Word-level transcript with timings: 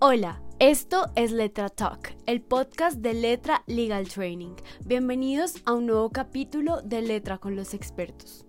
Hola, 0.00 0.42
esto 0.58 1.10
es 1.14 1.32
Letra 1.32 1.68
Talk, 1.68 2.16
el 2.26 2.40
podcast 2.42 2.98
de 2.98 3.14
Letra 3.14 3.62
Legal 3.66 4.08
Training. 4.08 4.54
Bienvenidos 4.84 5.56
a 5.64 5.72
un 5.72 5.86
nuevo 5.86 6.10
capítulo 6.10 6.82
de 6.82 7.02
Letra 7.02 7.38
con 7.38 7.56
los 7.56 7.74
expertos. 7.74 8.46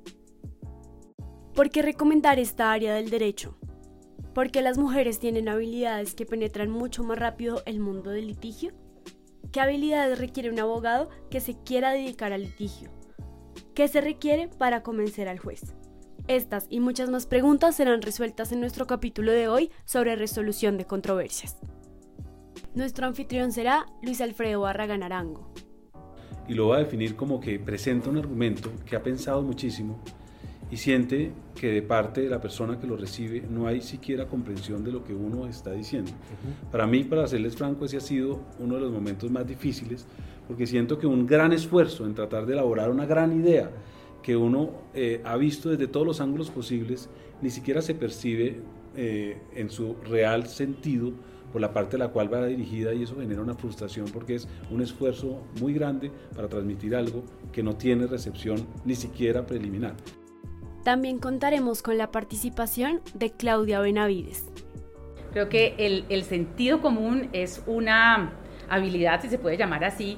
¿Por 1.53 1.69
qué 1.69 1.81
recomendar 1.81 2.39
esta 2.39 2.71
área 2.71 2.95
del 2.95 3.09
derecho? 3.09 3.57
Porque 4.33 4.61
las 4.61 4.77
mujeres 4.77 5.19
tienen 5.19 5.47
habilidades 5.49 6.15
que 6.15 6.25
penetran 6.25 6.71
mucho 6.71 7.03
más 7.03 7.19
rápido 7.19 7.61
el 7.65 7.79
mundo 7.79 8.09
del 8.09 8.27
litigio. 8.27 8.73
¿Qué 9.51 9.59
habilidades 9.61 10.17
requiere 10.17 10.49
un 10.49 10.59
abogado 10.59 11.09
que 11.29 11.39
se 11.39 11.55
quiera 11.63 11.91
dedicar 11.91 12.33
al 12.33 12.43
litigio? 12.43 12.89
¿Qué 13.75 13.87
se 13.87 14.01
requiere 14.01 14.47
para 14.47 14.81
convencer 14.81 15.27
al 15.27 15.39
juez? 15.39 15.75
Estas 16.29 16.67
y 16.69 16.79
muchas 16.79 17.09
más 17.09 17.25
preguntas 17.25 17.75
serán 17.75 18.01
resueltas 18.01 18.53
en 18.53 18.61
nuestro 18.61 18.87
capítulo 18.87 19.33
de 19.33 19.49
hoy 19.49 19.71
sobre 19.83 20.15
resolución 20.15 20.77
de 20.77 20.85
controversias. 20.85 21.57
Nuestro 22.73 23.07
anfitrión 23.07 23.51
será 23.51 23.87
Luis 24.01 24.21
Alfredo 24.21 24.61
Barragán 24.61 25.03
Arango. 25.03 25.51
Y 26.47 26.53
lo 26.53 26.69
va 26.69 26.77
a 26.77 26.79
definir 26.79 27.17
como 27.17 27.41
que 27.41 27.59
presenta 27.59 28.09
un 28.09 28.17
argumento 28.17 28.71
que 28.85 28.95
ha 28.95 29.03
pensado 29.03 29.41
muchísimo 29.41 29.99
y 30.71 30.77
siente 30.77 31.33
que 31.55 31.67
de 31.67 31.81
parte 31.81 32.21
de 32.21 32.29
la 32.29 32.39
persona 32.39 32.79
que 32.79 32.87
lo 32.87 32.95
recibe 32.95 33.41
no 33.41 33.67
hay 33.67 33.81
siquiera 33.81 34.25
comprensión 34.27 34.81
de 34.85 34.93
lo 34.93 35.03
que 35.03 35.13
uno 35.13 35.45
está 35.45 35.71
diciendo. 35.71 36.11
Para 36.71 36.87
mí, 36.87 37.03
para 37.03 37.27
serles 37.27 37.57
franco, 37.57 37.83
ese 37.83 37.97
ha 37.97 38.01
sido 38.01 38.39
uno 38.59 38.75
de 38.75 38.81
los 38.81 38.93
momentos 38.93 39.29
más 39.29 39.45
difíciles 39.45 40.07
porque 40.47 40.67
siento 40.67 40.97
que 40.97 41.05
un 41.05 41.27
gran 41.27 41.51
esfuerzo 41.51 42.05
en 42.05 42.15
tratar 42.15 42.45
de 42.45 42.53
elaborar 42.53 42.89
una 42.89 43.05
gran 43.05 43.37
idea 43.37 43.69
que 44.23 44.35
uno 44.37 44.71
eh, 44.95 45.21
ha 45.25 45.37
visto 45.37 45.69
desde 45.69 45.87
todos 45.87 46.07
los 46.07 46.21
ángulos 46.21 46.49
posibles, 46.49 47.09
ni 47.41 47.51
siquiera 47.51 47.81
se 47.81 47.93
percibe 47.93 48.61
eh, 48.95 49.37
en 49.53 49.69
su 49.69 49.95
real 50.05 50.47
sentido 50.47 51.11
por 51.51 51.61
la 51.61 51.71
parte 51.71 51.97
a 51.97 51.99
la 51.99 52.07
cual 52.07 52.33
va 52.33 52.43
dirigida 52.47 52.93
y 52.93 53.03
eso 53.03 53.15
genera 53.15 53.41
una 53.41 53.53
frustración 53.53 54.07
porque 54.11 54.35
es 54.35 54.47
un 54.71 54.81
esfuerzo 54.81 55.43
muy 55.59 55.73
grande 55.73 56.11
para 56.35 56.47
transmitir 56.47 56.95
algo 56.95 57.23
que 57.51 57.61
no 57.61 57.75
tiene 57.75 58.07
recepción 58.07 58.65
ni 58.85 58.95
siquiera 58.95 59.45
preliminar. 59.45 59.93
También 60.83 61.19
contaremos 61.19 61.83
con 61.83 61.97
la 61.97 62.11
participación 62.11 63.01
de 63.13 63.31
Claudia 63.31 63.79
Benavides. 63.81 64.45
Creo 65.31 65.47
que 65.47 65.75
el, 65.77 66.05
el 66.09 66.23
sentido 66.23 66.81
común 66.81 67.29
es 67.33 67.61
una 67.67 68.33
habilidad, 68.69 69.21
si 69.21 69.29
se 69.29 69.37
puede 69.37 69.57
llamar 69.57 69.83
así, 69.83 70.17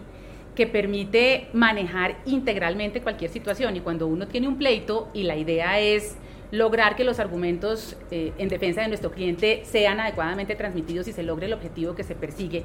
que 0.55 0.67
permite 0.67 1.47
manejar 1.53 2.17
integralmente 2.25 3.01
cualquier 3.01 3.29
situación. 3.29 3.75
Y 3.75 3.81
cuando 3.81 4.07
uno 4.07 4.27
tiene 4.27 4.47
un 4.47 4.57
pleito 4.57 5.09
y 5.13 5.23
la 5.23 5.35
idea 5.35 5.79
es 5.79 6.15
lograr 6.51 6.95
que 6.95 7.03
los 7.03 7.19
argumentos 7.19 7.97
eh, 8.11 8.31
en 8.37 8.47
defensa 8.47 8.81
de 8.81 8.87
nuestro 8.87 9.11
cliente 9.11 9.63
sean 9.65 9.99
adecuadamente 9.99 10.55
transmitidos 10.55 11.07
y 11.07 11.13
se 11.13 11.23
logre 11.23 11.47
el 11.47 11.53
objetivo 11.53 11.95
que 11.95 12.03
se 12.03 12.15
persigue, 12.15 12.63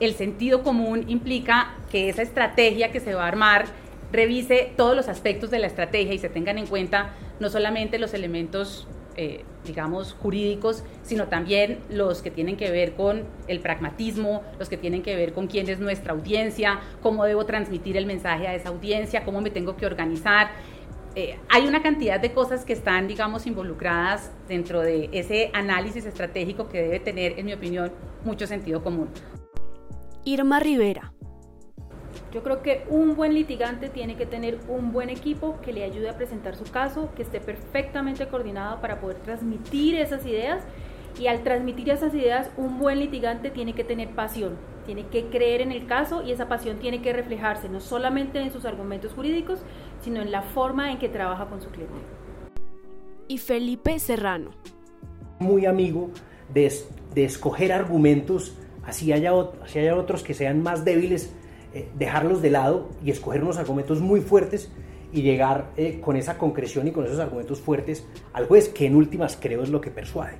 el 0.00 0.14
sentido 0.14 0.62
común 0.62 1.04
implica 1.08 1.76
que 1.90 2.08
esa 2.08 2.22
estrategia 2.22 2.90
que 2.90 3.00
se 3.00 3.14
va 3.14 3.24
a 3.24 3.28
armar 3.28 3.66
revise 4.12 4.72
todos 4.76 4.94
los 4.94 5.08
aspectos 5.08 5.50
de 5.50 5.58
la 5.58 5.66
estrategia 5.66 6.12
y 6.12 6.18
se 6.18 6.28
tengan 6.28 6.58
en 6.58 6.66
cuenta 6.66 7.14
no 7.40 7.48
solamente 7.48 7.98
los 7.98 8.12
elementos 8.12 8.86
eh, 9.16 9.44
digamos, 9.64 10.12
jurídicos, 10.12 10.82
sino 11.02 11.28
también 11.28 11.78
los 11.90 12.22
que 12.22 12.30
tienen 12.30 12.56
que 12.56 12.70
ver 12.70 12.94
con 12.94 13.24
el 13.46 13.60
pragmatismo, 13.60 14.42
los 14.58 14.68
que 14.68 14.76
tienen 14.76 15.02
que 15.02 15.14
ver 15.16 15.32
con 15.32 15.46
quién 15.46 15.68
es 15.68 15.78
nuestra 15.78 16.12
audiencia, 16.12 16.80
cómo 17.02 17.24
debo 17.24 17.46
transmitir 17.46 17.96
el 17.96 18.06
mensaje 18.06 18.48
a 18.48 18.54
esa 18.54 18.70
audiencia, 18.70 19.24
cómo 19.24 19.40
me 19.40 19.50
tengo 19.50 19.76
que 19.76 19.86
organizar. 19.86 20.50
Eh, 21.14 21.38
hay 21.50 21.66
una 21.66 21.82
cantidad 21.82 22.18
de 22.18 22.32
cosas 22.32 22.64
que 22.64 22.72
están, 22.72 23.06
digamos, 23.06 23.46
involucradas 23.46 24.32
dentro 24.48 24.80
de 24.80 25.10
ese 25.12 25.50
análisis 25.52 26.06
estratégico 26.06 26.68
que 26.68 26.80
debe 26.80 27.00
tener, 27.00 27.38
en 27.38 27.46
mi 27.46 27.52
opinión, 27.52 27.92
mucho 28.24 28.46
sentido 28.46 28.82
común. 28.82 29.08
Irma 30.24 30.58
Rivera, 30.60 31.12
yo 32.32 32.42
creo 32.42 32.62
que 32.62 32.84
un 32.88 33.14
buen 33.14 33.34
litigante 33.34 33.90
tiene 33.90 34.16
que 34.16 34.24
tener 34.24 34.58
un 34.66 34.90
buen 34.90 35.10
equipo 35.10 35.60
que 35.60 35.72
le 35.72 35.84
ayude 35.84 36.08
a 36.08 36.16
presentar 36.16 36.56
su 36.56 36.64
caso, 36.64 37.10
que 37.14 37.22
esté 37.22 37.40
perfectamente 37.40 38.26
coordinado 38.26 38.80
para 38.80 39.00
poder 39.00 39.18
transmitir 39.18 39.96
esas 39.96 40.24
ideas. 40.24 40.62
Y 41.20 41.26
al 41.26 41.42
transmitir 41.42 41.90
esas 41.90 42.14
ideas, 42.14 42.50
un 42.56 42.78
buen 42.78 42.98
litigante 42.98 43.50
tiene 43.50 43.74
que 43.74 43.84
tener 43.84 44.08
pasión, 44.14 44.56
tiene 44.86 45.06
que 45.08 45.26
creer 45.26 45.60
en 45.60 45.70
el 45.70 45.86
caso 45.86 46.22
y 46.22 46.32
esa 46.32 46.48
pasión 46.48 46.78
tiene 46.78 47.02
que 47.02 47.12
reflejarse 47.12 47.68
no 47.68 47.80
solamente 47.80 48.40
en 48.40 48.50
sus 48.50 48.64
argumentos 48.64 49.12
jurídicos, 49.12 49.62
sino 50.00 50.22
en 50.22 50.32
la 50.32 50.40
forma 50.40 50.90
en 50.90 50.98
que 50.98 51.10
trabaja 51.10 51.50
con 51.50 51.60
su 51.60 51.68
cliente. 51.68 51.94
Y 53.28 53.36
Felipe 53.36 53.98
Serrano. 53.98 54.52
Muy 55.38 55.66
amigo 55.66 56.10
de, 56.54 56.72
de 57.14 57.24
escoger 57.24 57.72
argumentos, 57.72 58.56
así 58.82 59.12
haya, 59.12 59.32
así 59.62 59.80
haya 59.80 59.96
otros 59.96 60.22
que 60.22 60.32
sean 60.32 60.62
más 60.62 60.86
débiles 60.86 61.34
eh, 61.74 61.88
dejarlos 61.98 62.42
de 62.42 62.50
lado 62.50 62.90
y 63.04 63.10
escoger 63.10 63.42
unos 63.42 63.56
argumentos 63.56 64.00
muy 64.00 64.20
fuertes 64.20 64.70
y 65.12 65.22
llegar 65.22 65.70
eh, 65.76 66.00
con 66.00 66.16
esa 66.16 66.38
concreción 66.38 66.88
y 66.88 66.92
con 66.92 67.04
esos 67.04 67.18
argumentos 67.18 67.60
fuertes 67.60 68.06
al 68.32 68.46
juez, 68.46 68.68
que 68.68 68.86
en 68.86 68.94
últimas 68.94 69.38
creo 69.40 69.62
es 69.62 69.70
lo 69.70 69.80
que 69.80 69.90
persuade. 69.90 70.38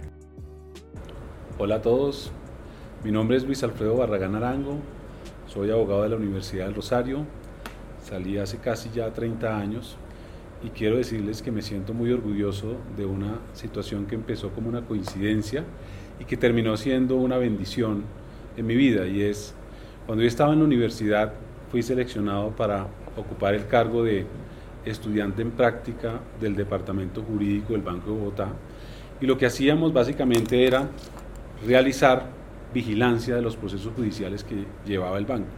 Hola 1.58 1.76
a 1.76 1.82
todos, 1.82 2.32
mi 3.04 3.12
nombre 3.12 3.36
es 3.36 3.44
Luis 3.44 3.62
Alfredo 3.62 3.96
Barragán 3.96 4.34
Arango, 4.34 4.76
soy 5.46 5.70
abogado 5.70 6.02
de 6.02 6.08
la 6.08 6.16
Universidad 6.16 6.66
del 6.66 6.74
Rosario, 6.74 7.26
salí 8.02 8.38
hace 8.38 8.58
casi 8.58 8.90
ya 8.90 9.12
30 9.12 9.56
años 9.56 9.96
y 10.64 10.68
quiero 10.70 10.96
decirles 10.96 11.42
que 11.42 11.50
me 11.50 11.62
siento 11.62 11.92
muy 11.92 12.12
orgulloso 12.12 12.76
de 12.96 13.04
una 13.04 13.38
situación 13.52 14.06
que 14.06 14.14
empezó 14.14 14.50
como 14.50 14.68
una 14.68 14.82
coincidencia 14.82 15.64
y 16.18 16.24
que 16.24 16.36
terminó 16.36 16.76
siendo 16.76 17.16
una 17.16 17.36
bendición 17.36 18.04
en 18.56 18.66
mi 18.66 18.76
vida 18.76 19.06
y 19.06 19.22
es 19.22 19.54
cuando 20.06 20.22
yo 20.22 20.28
estaba 20.28 20.52
en 20.52 20.58
la 20.58 20.64
universidad, 20.64 21.32
fui 21.70 21.82
seleccionado 21.82 22.50
para 22.50 22.86
ocupar 23.16 23.54
el 23.54 23.66
cargo 23.66 24.02
de 24.02 24.26
estudiante 24.84 25.42
en 25.42 25.52
práctica 25.52 26.20
del 26.40 26.56
Departamento 26.56 27.22
Jurídico 27.22 27.72
del 27.72 27.82
Banco 27.82 28.10
de 28.10 28.18
Bogotá. 28.18 28.48
Y 29.20 29.26
lo 29.26 29.38
que 29.38 29.46
hacíamos 29.46 29.92
básicamente 29.92 30.66
era 30.66 30.88
realizar 31.66 32.26
vigilancia 32.74 33.36
de 33.36 33.42
los 33.42 33.56
procesos 33.56 33.92
judiciales 33.94 34.42
que 34.42 34.64
llevaba 34.84 35.18
el 35.18 35.26
banco. 35.26 35.48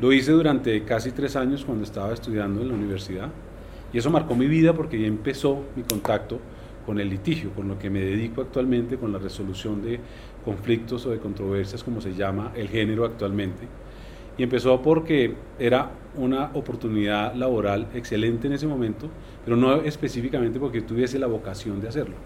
Lo 0.00 0.12
hice 0.12 0.32
durante 0.32 0.82
casi 0.84 1.12
tres 1.12 1.36
años 1.36 1.64
cuando 1.64 1.84
estaba 1.84 2.12
estudiando 2.12 2.62
en 2.62 2.68
la 2.68 2.74
universidad 2.74 3.28
y 3.92 3.98
eso 3.98 4.10
marcó 4.10 4.34
mi 4.34 4.46
vida 4.46 4.72
porque 4.72 5.00
ya 5.00 5.06
empezó 5.06 5.64
mi 5.76 5.82
contacto 5.82 6.40
con 6.84 6.98
el 6.98 7.08
litigio, 7.08 7.50
con 7.50 7.68
lo 7.68 7.78
que 7.78 7.90
me 7.90 8.00
dedico 8.00 8.40
actualmente, 8.42 8.96
con 8.96 9.12
la 9.12 9.18
resolución 9.18 9.82
de 9.82 10.00
conflictos 10.44 11.06
o 11.06 11.10
de 11.10 11.18
controversias, 11.18 11.82
como 11.82 12.00
se 12.00 12.14
llama 12.14 12.52
el 12.54 12.68
género 12.68 13.04
actualmente. 13.04 13.66
Y 14.36 14.42
empezó 14.42 14.82
porque 14.82 15.34
era 15.58 15.90
una 16.16 16.50
oportunidad 16.54 17.34
laboral 17.34 17.88
excelente 17.94 18.46
en 18.46 18.54
ese 18.54 18.66
momento, 18.66 19.08
pero 19.44 19.56
no 19.56 19.82
específicamente 19.82 20.58
porque 20.58 20.80
tuviese 20.80 21.18
la 21.18 21.26
vocación 21.26 21.80
de 21.80 21.88
hacerlo. 21.88 22.16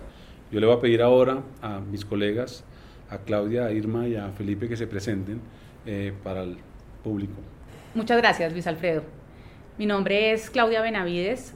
Yo 0.51 0.61
le 0.61 0.67
voy 0.67 0.77
a 0.77 0.81
pedir 0.81 1.03
ahora 1.03 1.43
a 1.61 1.81
mis 1.81 2.05
colegas, 2.05 2.65
a 3.11 3.19
Claudia, 3.19 3.67
a 3.67 3.73
Irma 3.73 4.07
y 4.07 4.17
a 4.17 4.31
Felipe 4.31 4.69
que 4.69 4.77
se 4.77 4.87
presenten 4.87 5.41
eh, 5.85 6.13
para 6.25 6.43
el 6.43 6.57
público. 7.05 7.35
Muchas 7.95 8.19
gracias, 8.19 8.53
Luis 8.53 8.67
Alfredo. 8.67 9.03
Mi 9.77 9.87
nombre 9.87 10.33
es 10.33 10.51
Claudia 10.51 10.81
Benavides, 10.81 11.55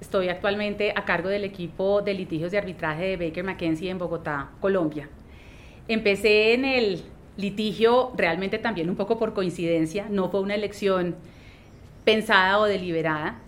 Estoy 0.00 0.28
actualmente 0.28 0.92
a 0.94 1.06
cargo 1.06 1.30
del 1.30 1.44
equipo 1.44 2.02
de 2.02 2.12
litigios 2.12 2.52
de 2.52 2.58
arbitraje 2.58 3.04
de 3.04 3.16
Baker 3.16 3.44
McKenzie 3.44 3.90
en 3.90 3.98
Bogotá, 3.98 4.50
Colombia. 4.60 5.08
Empecé 5.88 6.54
en 6.54 6.64
el 6.64 7.02
litigio 7.36 8.12
realmente 8.16 8.58
también 8.58 8.90
un 8.90 8.96
poco 8.96 9.18
por 9.18 9.34
coincidencia, 9.34 10.06
no 10.10 10.30
fue 10.30 10.40
una 10.40 10.54
elección 10.54 11.16
pensada 12.04 12.58
o 12.58 12.64
deliberada. 12.64 13.40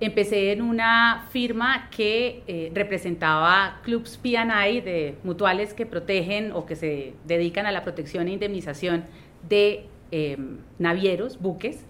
Empecé 0.00 0.52
en 0.52 0.62
una 0.62 1.26
firma 1.30 1.90
que 1.90 2.42
eh, 2.46 2.70
representaba 2.74 3.80
clubs 3.82 4.16
P&I 4.16 4.80
de 4.80 5.16
mutuales 5.24 5.74
que 5.74 5.84
protegen 5.84 6.52
o 6.52 6.64
que 6.64 6.74
se 6.74 7.14
dedican 7.26 7.66
a 7.66 7.72
la 7.72 7.82
protección 7.82 8.28
e 8.28 8.32
indemnización 8.32 9.04
de 9.48 9.86
em, 10.10 10.58
navieros, 10.78 11.38
buques. 11.40 11.84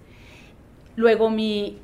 Luego 0.97 1.31
mi 1.31 1.79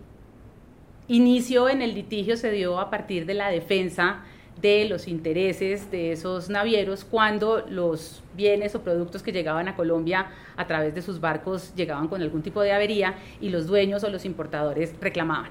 inicio 1.06 1.68
en 1.68 1.82
el 1.82 1.94
litigio 1.94 2.36
se 2.36 2.50
dio 2.50 2.80
a 2.80 2.90
partir 2.90 3.24
de 3.26 3.34
la 3.34 3.48
defensa 3.48 4.24
de 4.60 4.86
los 4.88 5.06
intereses 5.06 5.90
de 5.90 6.12
esos 6.12 6.48
navieros 6.48 7.04
cuando 7.04 7.64
los 7.68 8.22
bienes 8.34 8.74
o 8.74 8.80
productos 8.80 9.22
que 9.22 9.32
llegaban 9.32 9.68
a 9.68 9.76
Colombia 9.76 10.30
a 10.56 10.66
través 10.66 10.94
de 10.94 11.02
sus 11.02 11.20
barcos 11.20 11.74
llegaban 11.74 12.08
con 12.08 12.22
algún 12.22 12.42
tipo 12.42 12.62
de 12.62 12.72
avería 12.72 13.14
y 13.40 13.50
los 13.50 13.66
dueños 13.66 14.02
o 14.04 14.10
los 14.10 14.24
importadores 14.24 14.94
reclamaban. 15.00 15.50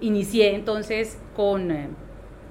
Inicié 0.00 0.54
entonces 0.54 1.18
con 1.36 1.70
eh, 1.70 1.88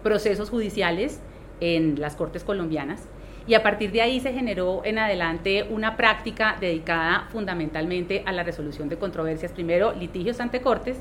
procesos 0.04 0.50
judiciales 0.50 1.20
en 1.60 2.00
las 2.00 2.16
cortes 2.16 2.44
colombianas 2.44 3.08
y 3.48 3.56
a 3.56 3.64
partir 3.64 3.92
de 3.92 4.02
ahí 4.02 4.20
se 4.20 4.34
generó 4.34 4.82
en 4.86 5.00
adelante 5.00 5.68
una 5.70 5.98
práctica 5.98 6.56
dedicada 6.60 7.28
fundamentalmente 7.32 8.24
a 8.26 8.32
la 8.32 8.44
resolución 8.44 8.88
de 8.88 8.98
controversias, 8.98 9.52
primero 9.52 9.94
litigios 9.94 10.40
ante 10.40 10.62
cortes 10.62 10.98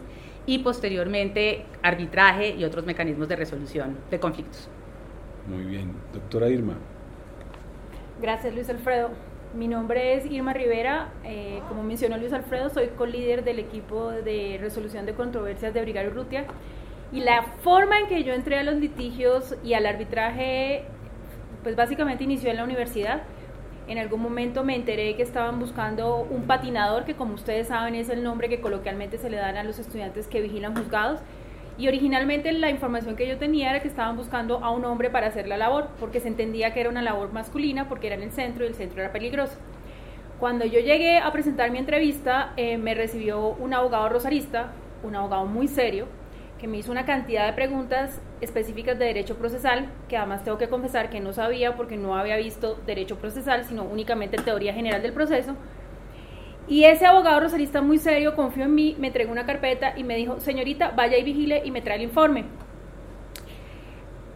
y 0.47 0.59
posteriormente 0.59 1.65
arbitraje 1.83 2.57
y 2.57 2.65
otros 2.65 2.87
mecanismos 2.87 3.29
de 3.29 3.37
resolución 3.37 3.99
de 4.11 4.19
conflictos. 4.19 4.69
Muy 5.51 5.65
bien. 5.65 5.93
Doctora 6.13 6.49
Irma. 6.49 6.75
Gracias, 8.23 8.55
Luis 8.55 8.71
Alfredo. 8.71 9.11
Mi 9.53 9.67
nombre 9.67 10.15
es 10.15 10.25
Irma 10.31 10.53
Rivera. 10.53 11.09
Eh, 11.25 11.61
como 11.69 11.83
mencionó 11.83 12.19
Luis 12.19 12.33
Alfredo, 12.33 12.71
soy 12.71 12.87
co-líder 12.97 13.43
del 13.43 13.59
equipo 13.59 14.11
de 14.13 14.59
resolución 14.61 15.07
de 15.07 15.15
controversias 15.15 15.75
de 15.75 15.83
Brigario 15.83 16.11
Rutia. 16.11 16.45
Y 17.13 17.21
la 17.21 17.43
forma 17.65 17.99
en 17.99 18.07
que 18.07 18.23
yo 18.23 18.33
entré 18.33 18.61
a 18.61 18.63
los 18.63 18.77
litigios 18.77 19.57
y 19.65 19.75
al 19.75 19.87
arbitraje, 19.87 20.85
pues 21.65 21.75
básicamente 21.75 22.23
inició 22.23 22.51
en 22.51 22.57
la 22.59 22.65
universidad. 22.65 23.23
En 23.89 23.99
algún 23.99 24.23
momento 24.23 24.63
me 24.63 24.77
enteré 24.77 25.17
que 25.17 25.25
estaban 25.25 25.59
buscando 25.59 26.29
un 26.31 26.45
patinador, 26.45 27.05
que 27.05 27.17
como 27.17 27.35
ustedes 27.35 27.67
saben 27.67 27.97
es 27.97 28.09
el 28.09 28.23
nombre 28.23 28.49
que 28.49 28.61
coloquialmente 28.61 29.19
se 29.19 29.29
le 29.29 29.39
dan 29.39 29.57
a 29.57 29.65
los 29.65 29.81
estudiantes 29.81 30.29
que 30.29 30.41
vigilan 30.41 30.77
juzgados. 30.77 31.19
Y 31.81 31.89
originalmente 31.89 32.53
la 32.53 32.69
información 32.69 33.17
que 33.17 33.27
yo 33.27 33.39
tenía 33.39 33.71
era 33.71 33.81
que 33.81 33.89
estaban 33.89 34.15
buscando 34.15 34.63
a 34.63 34.71
un 34.71 34.85
hombre 34.85 35.09
para 35.09 35.29
hacer 35.29 35.49
la 35.49 35.57
labor, 35.57 35.89
porque 35.99 36.21
se 36.21 36.29
entendía 36.29 36.75
que 36.75 36.81
era 36.83 36.91
una 36.91 37.01
labor 37.01 37.33
masculina, 37.33 37.89
porque 37.89 38.09
era 38.09 38.17
en 38.17 38.23
el 38.23 38.33
centro 38.33 38.67
y 38.67 38.69
el 38.69 38.75
centro 38.75 39.01
era 39.01 39.13
peligroso. 39.13 39.55
Cuando 40.39 40.67
yo 40.67 40.79
llegué 40.79 41.17
a 41.17 41.33
presentar 41.33 41.71
mi 41.71 41.79
entrevista, 41.79 42.53
eh, 42.59 42.77
me 42.77 42.95
recibió 42.95 43.49
un 43.49 43.73
abogado 43.73 44.11
rosarista, 44.11 44.73
un 45.03 45.15
abogado 45.17 45.47
muy 45.47 45.69
serio, 45.69 46.05
que 46.59 46.69
me 46.69 46.77
hizo 46.77 46.93
una 46.93 47.07
cantidad 47.07 47.47
de 47.47 47.55
preguntas 47.55 48.21
específicas 48.43 48.99
de 48.99 49.07
derecho 49.07 49.39
procesal, 49.39 49.89
que 50.07 50.19
además 50.19 50.45
tengo 50.45 50.59
que 50.59 50.69
confesar 50.69 51.09
que 51.09 51.21
no 51.21 51.33
sabía 51.33 51.77
porque 51.77 51.97
no 51.97 52.15
había 52.15 52.37
visto 52.37 52.79
derecho 52.85 53.17
procesal, 53.17 53.65
sino 53.65 53.85
únicamente 53.85 54.37
teoría 54.37 54.75
general 54.75 55.01
del 55.01 55.15
proceso. 55.15 55.57
Y 56.71 56.85
ese 56.85 57.05
abogado 57.05 57.41
rosalista 57.41 57.83
muy 57.83 57.99
serio 57.99 58.37
confió 58.37 58.63
en 58.63 58.77
mí, 58.77 58.95
me 59.01 59.09
entregó 59.09 59.33
una 59.33 59.45
carpeta 59.45 59.93
y 59.97 60.05
me 60.05 60.15
dijo, 60.15 60.39
señorita, 60.39 60.91
vaya 60.91 61.19
y 61.19 61.25
vigile 61.25 61.63
y 61.65 61.73
me 61.73 61.83
trae 61.83 61.97
el 61.97 62.03
informe. 62.03 62.45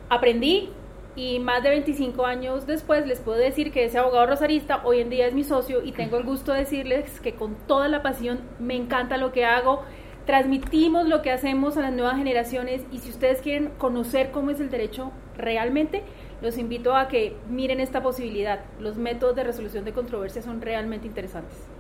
Aprendí 0.09 0.69
y 1.15 1.39
más 1.39 1.63
de 1.63 1.71
25 1.71 2.27
años 2.27 2.67
después 2.67 3.07
les 3.07 3.21
puedo 3.21 3.39
decir 3.39 3.71
que 3.71 3.85
ese 3.85 3.99
abogado 3.99 4.27
rosarista 4.27 4.81
hoy 4.83 4.99
en 4.99 5.11
día 5.11 5.29
es 5.29 5.33
mi 5.33 5.45
socio 5.45 5.85
y 5.85 5.93
tengo 5.93 6.17
el 6.17 6.25
gusto 6.25 6.53
de 6.53 6.59
decirles 6.59 7.21
que 7.21 7.37
con 7.37 7.55
toda 7.69 7.87
la 7.87 8.03
pasión 8.03 8.41
me 8.59 8.75
encanta 8.75 9.17
lo 9.17 9.31
que 9.31 9.45
hago, 9.45 9.85
transmitimos 10.27 11.07
lo 11.07 11.23
que 11.23 11.31
hacemos 11.31 11.77
a 11.77 11.83
las 11.83 11.93
nuevas 11.93 12.17
generaciones 12.17 12.85
y 12.91 12.99
si 12.99 13.11
ustedes 13.11 13.43
quieren 13.43 13.71
conocer 13.79 14.33
cómo 14.33 14.51
es 14.51 14.59
el 14.59 14.71
derecho 14.71 15.13
realmente, 15.37 16.03
los 16.43 16.59
invito 16.59 16.97
a 16.97 17.07
que 17.07 17.37
miren 17.49 17.79
esta 17.79 18.03
posibilidad. 18.03 18.65
Los 18.81 18.97
métodos 18.97 19.37
de 19.37 19.45
resolución 19.45 19.85
de 19.85 19.93
controversias 19.93 20.45
son 20.45 20.61
realmente 20.61 21.07
interesantes. 21.07 21.74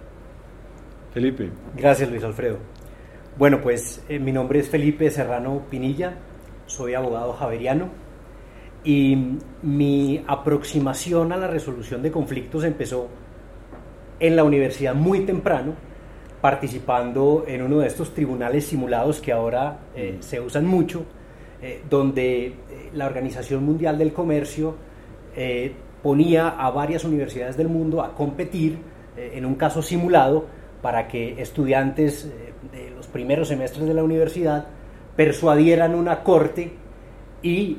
Felipe. 1.14 1.48
Gracias, 1.76 2.10
Luis 2.10 2.24
Alfredo. 2.24 2.58
Bueno, 3.38 3.60
pues 3.62 4.04
eh, 4.08 4.18
mi 4.18 4.32
nombre 4.32 4.58
es 4.58 4.68
Felipe 4.68 5.08
Serrano 5.12 5.62
Pinilla, 5.70 6.14
soy 6.66 6.94
abogado 6.94 7.32
javeriano 7.34 7.88
y 8.82 9.38
mi 9.62 10.24
aproximación 10.26 11.30
a 11.32 11.36
la 11.36 11.46
resolución 11.46 12.02
de 12.02 12.10
conflictos 12.10 12.64
empezó 12.64 13.06
en 14.18 14.34
la 14.34 14.42
universidad 14.42 14.96
muy 14.96 15.20
temprano 15.20 15.74
participando 16.40 17.44
en 17.46 17.62
uno 17.62 17.78
de 17.78 17.86
estos 17.86 18.12
tribunales 18.12 18.66
simulados 18.66 19.20
que 19.20 19.30
ahora 19.30 19.78
eh, 19.94 20.16
se 20.18 20.40
usan 20.40 20.66
mucho, 20.66 21.04
eh, 21.62 21.80
donde 21.88 22.54
la 22.92 23.06
Organización 23.06 23.64
Mundial 23.64 23.98
del 23.98 24.12
Comercio 24.12 24.76
ponía 26.02 26.48
a 26.50 26.70
varias 26.70 27.04
universidades 27.04 27.56
del 27.56 27.68
mundo 27.68 28.02
a 28.02 28.14
competir 28.14 28.78
en 29.16 29.44
un 29.44 29.56
caso 29.56 29.82
simulado 29.82 30.46
para 30.84 31.08
que 31.08 31.40
estudiantes 31.40 32.30
de 32.70 32.90
los 32.90 33.06
primeros 33.06 33.48
semestres 33.48 33.86
de 33.86 33.94
la 33.94 34.04
universidad 34.04 34.66
persuadieran 35.16 35.94
una 35.94 36.22
corte 36.22 36.74
y 37.42 37.78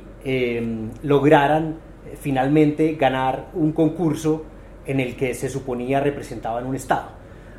lograran 1.03 1.75
finalmente 2.19 2.95
ganar 2.95 3.49
un 3.53 3.73
concurso 3.73 4.45
en 4.87 4.99
el 4.99 5.15
que 5.15 5.35
se 5.35 5.49
suponía 5.49 5.99
representaban 5.99 6.65
un 6.65 6.75
Estado. 6.75 7.09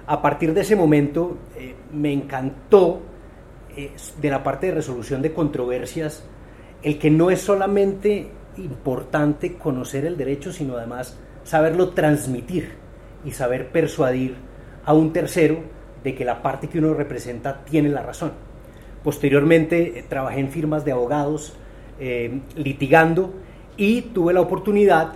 A 0.09 0.21
partir 0.21 0.53
de 0.53 0.63
ese 0.63 0.77
momento 0.77 1.39
eh, 1.57 1.75
me 1.93 2.13
encantó 2.13 3.01
eh, 3.77 3.93
de 4.21 4.31
la 4.31 4.43
parte 4.43 4.67
de 4.67 4.75
resolución 4.75 5.23
de 5.23 5.33
controversias 5.33 6.25
el 6.83 6.99
que 6.99 7.11
no 7.11 7.31
es 7.31 7.41
solamente 7.41 8.29
importante 8.57 9.55
conocer 9.55 10.07
el 10.07 10.17
derecho, 10.17 10.53
sino 10.53 10.77
además 10.77 11.19
saberlo 11.43 11.91
transmitir 11.91 12.75
y 13.25 13.33
saber 13.33 13.71
persuadir 13.71 14.37
a 14.87 14.95
un 14.95 15.13
tercero 15.13 15.59
de 16.03 16.15
que 16.15 16.25
la 16.25 16.41
parte 16.41 16.69
que 16.69 16.79
uno 16.79 16.95
representa 16.95 17.65
tiene 17.65 17.91
la 17.91 18.03
razón. 18.03 18.33
Posteriormente 19.05 19.99
eh, 19.99 20.05
trabajé 20.09 20.41
en 20.41 20.51
firmas 20.51 20.85
de 20.85 20.93
abogados 20.93 21.57
litigando 22.57 23.33
y 23.79 24.03
tuve 24.03 24.35
la 24.35 24.43
oportunidad 24.43 25.15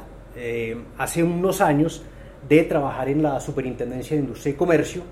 hace 0.97 1.23
unos 1.23 1.61
años 1.61 2.03
de 2.49 2.63
trabajar 2.63 3.11
en 3.11 3.23
la 3.23 3.39
Superintendencia 3.39 4.17
de 4.17 4.23
Industria 4.23 4.55
y 4.55 4.57
Comercio 4.57 5.03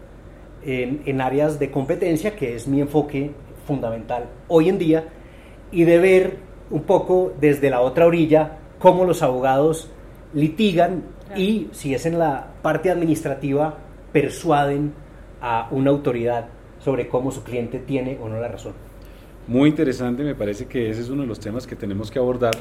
en, 0.65 1.21
áreas 1.21 1.59
de 1.59 1.71
competencia, 1.71 2.35
que 2.35 2.55
es 2.55 2.67
mi 2.67 2.81
enfoque 2.81 3.31
fundamental 3.67 4.25
hoy 4.49 4.69
en 4.69 4.79
día, 4.79 5.05
y 5.71 5.85
de 5.85 5.99
ver 5.99 6.37
un 6.71 6.83
poco 6.83 7.33
desde 7.41 7.71
la 7.71 7.81
otra 7.81 8.07
orilla 8.07 8.59
cómo 8.79 9.05
los 9.05 9.23
abogados 9.23 9.91
litigan 10.35 11.05
y 11.37 11.69
si 11.73 11.95
es 11.95 12.07
en 12.07 12.19
la 12.19 12.55
parte 12.63 12.91
administrativa 12.91 13.79
persuaden 14.21 14.93
a 15.41 15.69
una 15.71 15.91
autoridad 15.91 16.49
sobre 16.81 17.09
cómo 17.09 17.31
su 17.31 17.43
cliente 17.43 17.79
tiene 17.79 18.19
o 18.21 18.29
no 18.29 18.41
la 18.41 18.49
razón. 18.49 18.73
Muy 19.47 19.71
interesante, 19.71 20.23
me 20.25 20.35
parece 20.35 20.67
que 20.67 20.91
ese 20.91 21.01
es 21.01 21.09
uno 21.09 21.23
de 21.23 21.29
los 21.29 21.41
temas 21.41 21.67
que 21.67 21.77
tenemos 21.77 22.11
que 22.11 22.19
abordar 22.19 22.55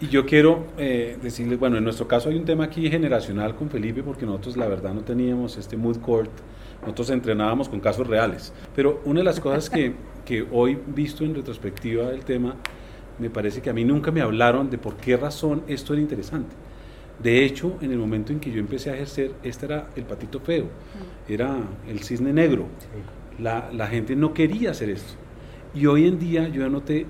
y 0.00 0.06
yo 0.08 0.26
quiero 0.26 0.66
eh, 0.76 1.18
decirles, 1.20 1.58
bueno, 1.58 1.76
en 1.76 1.82
nuestro 1.82 2.06
caso 2.06 2.28
hay 2.28 2.36
un 2.36 2.44
tema 2.44 2.64
aquí 2.64 2.88
generacional 2.88 3.56
con 3.56 3.68
Felipe, 3.68 4.04
porque 4.04 4.26
nosotros 4.26 4.56
la 4.56 4.68
verdad 4.68 4.94
no 4.94 5.00
teníamos 5.00 5.56
este 5.56 5.76
mood 5.76 5.98
court, 5.98 6.30
nosotros 6.82 7.10
entrenábamos 7.10 7.68
con 7.68 7.80
casos 7.80 8.06
reales. 8.06 8.52
Pero 8.76 9.00
una 9.04 9.20
de 9.20 9.24
las 9.24 9.40
cosas 9.40 9.68
que, 9.68 9.94
que 10.24 10.46
hoy, 10.52 10.78
visto 10.86 11.24
en 11.24 11.34
retrospectiva 11.34 12.10
del 12.10 12.24
tema, 12.24 12.54
me 13.18 13.28
parece 13.28 13.60
que 13.60 13.70
a 13.70 13.72
mí 13.72 13.84
nunca 13.84 14.12
me 14.12 14.20
hablaron 14.20 14.70
de 14.70 14.78
por 14.78 14.96
qué 14.96 15.16
razón 15.16 15.62
esto 15.66 15.94
era 15.94 16.02
interesante. 16.02 16.54
De 17.22 17.44
hecho, 17.44 17.76
en 17.80 17.90
el 17.90 17.98
momento 17.98 18.32
en 18.32 18.40
que 18.40 18.50
yo 18.50 18.60
empecé 18.60 18.90
a 18.90 18.94
ejercer, 18.94 19.32
este 19.42 19.66
era 19.66 19.90
el 19.96 20.04
patito 20.04 20.40
feo, 20.40 20.66
era 21.28 21.56
el 21.88 22.00
cisne 22.00 22.32
negro. 22.32 22.66
La, 23.38 23.70
la 23.72 23.86
gente 23.88 24.14
no 24.14 24.32
quería 24.34 24.70
hacer 24.70 24.90
esto. 24.90 25.14
Y 25.74 25.86
hoy 25.86 26.06
en 26.06 26.18
día 26.18 26.48
yo 26.48 26.68
noté 26.68 27.06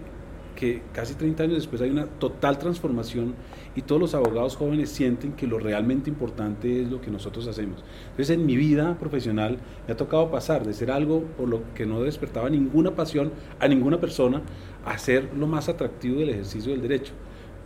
que 0.59 0.83
casi 0.93 1.15
30 1.15 1.45
años 1.45 1.55
después 1.55 1.81
hay 1.81 1.91
una 1.91 2.07
total 2.07 2.59
transformación 2.59 3.37
y 3.77 3.83
todos 3.83 4.01
los 4.01 4.15
abogados 4.17 4.57
jóvenes 4.57 4.91
sienten 4.91 5.35
que 5.35 5.47
lo 5.47 5.61
realmente 5.61 6.11
importante 6.11 6.83
es 6.83 6.91
lo 6.91 7.01
que 7.01 7.13
nosotros 7.13 7.47
hacemos. 7.47 7.85
Entonces 8.11 8.31
en 8.31 8.45
mi 8.45 8.57
vida 8.57 8.99
profesional 8.99 9.59
me 9.87 9.93
ha 9.93 9.97
tocado 9.97 10.33
pasar 10.33 10.67
de 10.67 10.75
ser 10.75 10.91
algo 10.91 11.23
por 11.37 11.49
lo 11.49 11.63
que 11.75 11.87
no 11.87 12.03
despertaba 12.03 12.51
ninguna 12.51 12.97
pasión 12.97 13.31
a 13.61 13.69
ninguna 13.69 14.01
persona 14.01 14.43
a 14.85 14.99
ser 14.99 15.33
lo 15.33 15.47
más 15.47 15.69
atractivo 15.69 16.19
del 16.19 16.31
ejercicio 16.31 16.73
del 16.73 16.83
derecho. 16.83 17.13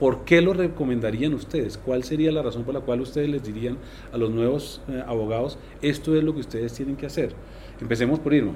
¿Por 0.03 0.25
qué 0.25 0.41
lo 0.43 0.53
recomendarían 0.53 1.33
ustedes? 1.33 1.79
¿Cuál 1.79 2.03
sería 2.03 2.33
la 2.33 2.43
razón 2.43 2.65
por 2.65 2.75
la 2.75 2.81
cual 2.81 3.03
ustedes 3.03 3.29
les 3.29 3.45
dirían 3.45 3.79
a 4.13 4.17
los 4.17 4.31
nuevos 4.33 4.83
eh, 4.89 5.01
abogados, 5.07 5.61
esto 5.81 6.17
es 6.17 6.25
lo 6.25 6.35
que 6.35 6.41
ustedes 6.41 6.75
tienen 6.75 6.97
que 6.97 7.07
hacer? 7.07 7.37
Empecemos 7.81 8.19
por 8.19 8.35
Irma. 8.35 8.55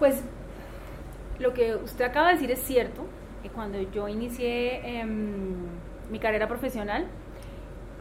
Pues 0.00 0.20
lo 1.38 1.54
que 1.54 1.76
usted 1.76 2.04
acaba 2.06 2.26
de 2.26 2.34
decir 2.34 2.50
es 2.50 2.58
cierto 2.58 3.04
cuando 3.54 3.80
yo 3.92 4.08
inicié 4.08 4.98
em, 4.98 5.54
mi 6.10 6.18
carrera 6.18 6.48
profesional 6.48 7.06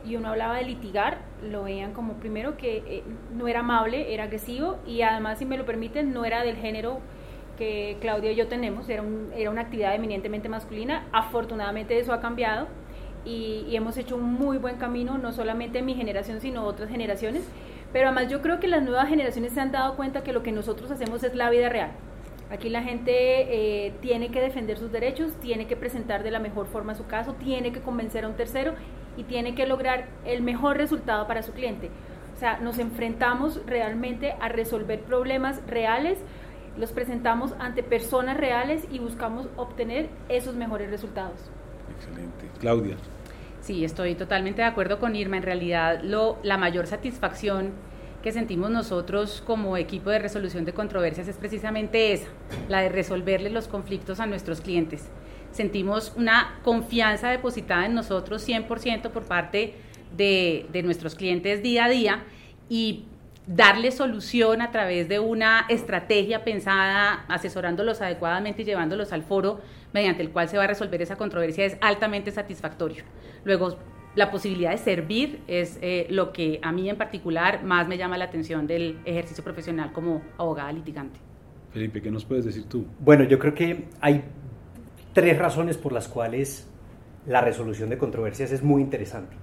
y 0.03 0.15
uno 0.15 0.29
hablaba 0.29 0.55
de 0.55 0.63
litigar, 0.63 1.19
lo 1.48 1.65
veían 1.65 1.93
como 1.93 2.15
primero 2.15 2.57
que 2.57 2.77
eh, 2.88 3.03
no 3.38 3.48
era 3.48 3.60
amable, 3.60 4.15
era 4.15 4.24
agresivo 4.24 4.79
y 4.88 5.03
además, 5.03 5.38
si 5.38 5.45
me 5.45 5.60
lo 5.60 5.65
permiten, 5.67 6.12
no 6.12 6.25
era 6.25 6.41
del 6.41 6.55
género 6.55 7.01
que 7.58 7.98
Claudia 8.01 8.31
y 8.31 8.36
yo 8.36 8.48
tenemos, 8.48 8.89
era, 8.89 9.03
era 9.36 9.50
una 9.50 9.62
actividad 9.62 9.96
eminentemente 9.96 10.50
masculina. 10.50 11.08
Afortunadamente 11.12 11.98
eso 12.00 12.13
ha 12.13 12.22
cambiado 12.22 12.67
y, 13.25 13.75
hemos 13.75 13.98
hecho 13.98 14.15
un 14.15 14.34
muy 14.34 14.58
buen 14.58 14.77
camino, 14.77 15.17
no 15.17 15.31
solamente 15.31 15.79
en 15.79 15.86
mi 15.86 15.93
generación, 15.93 16.41
sino 16.41 16.65
otras 16.65 16.89
generaciones. 16.89 17.48
Pero 17.93 18.08
además 18.08 18.29
yo 18.29 18.41
creo 18.41 18.60
que 18.60 18.67
las 18.67 18.84
nuevas 18.84 19.10
generaciones 19.10 19.53
se 19.53 19.60
han 19.60 19.72
dado 19.72 19.96
cuenta 19.96 20.24
que 20.24 20.34
lo 20.34 20.43
que 20.43 20.51
nosotros 20.51 20.89
hacemos 20.91 21.24
es 21.24 21.36
la 21.36 21.50
vida 21.50 21.70
real 21.70 21.91
Aquí 22.51 22.67
la 22.67 22.84
gente 22.84 23.13
eh, 23.13 23.93
tiene 24.01 24.29
que 24.29 24.41
defender 24.41 24.77
sus 24.77 24.91
derechos, 24.91 25.34
tiene 25.39 25.67
que 25.67 25.77
presentar 25.77 26.22
de 26.22 26.31
la 26.31 26.39
mejor 26.39 26.67
forma 26.67 26.96
su 26.96 27.08
caso, 27.08 27.34
tiene 27.36 27.72
que 27.72 27.79
convencer 27.79 28.25
a 28.25 28.27
un 28.27 28.36
tercero 28.36 28.74
y 29.15 29.24
tiene 29.24 29.55
que 29.55 29.65
lograr 29.65 30.08
el 30.25 30.41
mejor 30.41 30.75
resultado 30.75 31.27
para 31.27 31.43
su 31.43 31.53
cliente. 31.53 31.89
O 32.36 32.38
sea, 32.38 32.60
nos 32.60 32.77
enfrentamos 32.77 33.62
realmente 33.65 34.36
a 34.41 34.50
resolver 34.50 35.00
problemas 35.00 35.65
reales, 35.65 36.20
los 36.77 36.91
presentamos 36.91 37.53
ante 37.59 37.83
personas 37.83 38.37
reales 38.37 38.85
y 38.91 38.99
buscamos 38.99 39.47
obtener 39.57 40.09
esos 40.29 40.55
mejores 40.55 40.89
resultados. 40.89 41.39
Excelente. 41.95 42.49
Claudia. 42.59 42.95
Sí, 43.61 43.85
estoy 43.85 44.15
totalmente 44.15 44.61
de 44.61 44.67
acuerdo 44.67 44.99
con 44.99 45.15
Irma. 45.15 45.37
En 45.37 45.43
realidad, 45.43 46.01
lo, 46.03 46.37
la 46.43 46.57
mayor 46.57 46.87
satisfacción 46.87 47.71
que 48.23 48.31
sentimos 48.31 48.69
nosotros 48.69 49.43
como 49.45 49.77
equipo 49.77 50.09
de 50.09 50.19
resolución 50.19 50.65
de 50.65 50.73
controversias 50.73 51.27
es 51.27 51.37
precisamente 51.37 52.13
esa, 52.13 52.27
la 52.69 52.81
de 52.81 52.89
resolverle 52.89 53.49
los 53.49 53.67
conflictos 53.67 54.19
a 54.19 54.25
nuestros 54.25 54.61
clientes. 54.61 55.09
Sentimos 55.51 56.13
una 56.15 56.59
confianza 56.63 57.29
depositada 57.29 57.85
en 57.85 57.93
nosotros 57.93 58.47
100% 58.47 59.09
por 59.09 59.23
parte 59.23 59.75
de, 60.15 60.67
de 60.71 60.83
nuestros 60.83 61.15
clientes 61.15 61.61
día 61.61 61.85
a 61.85 61.89
día 61.89 62.23
y 62.69 63.05
darle 63.48 63.91
solución 63.91 64.62
a 64.62 64.71
través 64.71 65.10
de 65.10 65.19
una 65.19 65.65
estrategia 65.67 66.43
pensada, 66.43 67.25
asesorándolos 67.27 68.01
adecuadamente 68.01 68.62
y 68.62 68.65
llevándolos 68.65 69.12
al 69.13 69.24
foro 69.24 69.62
mediante 69.93 70.21
el 70.21 70.29
cual 70.29 70.48
se 70.48 70.57
va 70.57 70.65
a 70.65 70.67
resolver 70.67 71.01
esa 71.01 71.15
controversia 71.15 71.65
es 71.65 71.77
altamente 71.81 72.31
satisfactorio. 72.31 73.03
Luego, 73.43 73.77
la 74.15 74.29
posibilidad 74.29 74.71
de 74.71 74.77
servir 74.77 75.41
es 75.48 75.79
eh, 75.81 76.07
lo 76.10 76.33
que 76.33 76.60
a 76.62 76.71
mí 76.71 76.89
en 76.89 76.98
particular 76.98 77.63
más 77.63 77.88
me 77.88 77.98
llama 77.98 78.17
la 78.17 78.25
atención 78.25 78.67
del 78.67 79.00
ejercicio 79.05 79.43
profesional 79.43 79.91
como 79.93 80.21
abogada 80.38 80.71
litigante. 80.71 81.19
Felipe, 81.71 82.01
¿qué 82.01 82.12
nos 82.12 82.25
puedes 82.25 82.45
decir 82.45 82.65
tú? 82.65 82.86
Bueno, 83.00 83.24
yo 83.24 83.39
creo 83.39 83.53
que 83.53 83.86
hay 84.01 84.24
tres 85.13 85.38
razones 85.38 85.77
por 85.77 85.93
las 85.93 86.10
cuales 86.10 86.69
la 87.25 87.41
resolución 87.41 87.89
de 87.89 87.98
controversias 87.98 88.51
es 88.51 88.62
muy 88.62 88.81
interesante. 88.81 89.38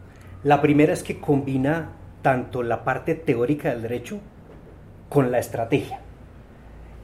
La 0.44 0.60
primera 0.60 0.92
es 0.92 1.02
que 1.02 1.18
combina 1.18 1.92
tanto 2.22 2.62
la 2.62 2.84
parte 2.84 3.14
teórica 3.14 3.70
del 3.70 3.82
derecho 3.82 4.20
con 5.08 5.30
la 5.30 5.38
estrategia. 5.38 6.00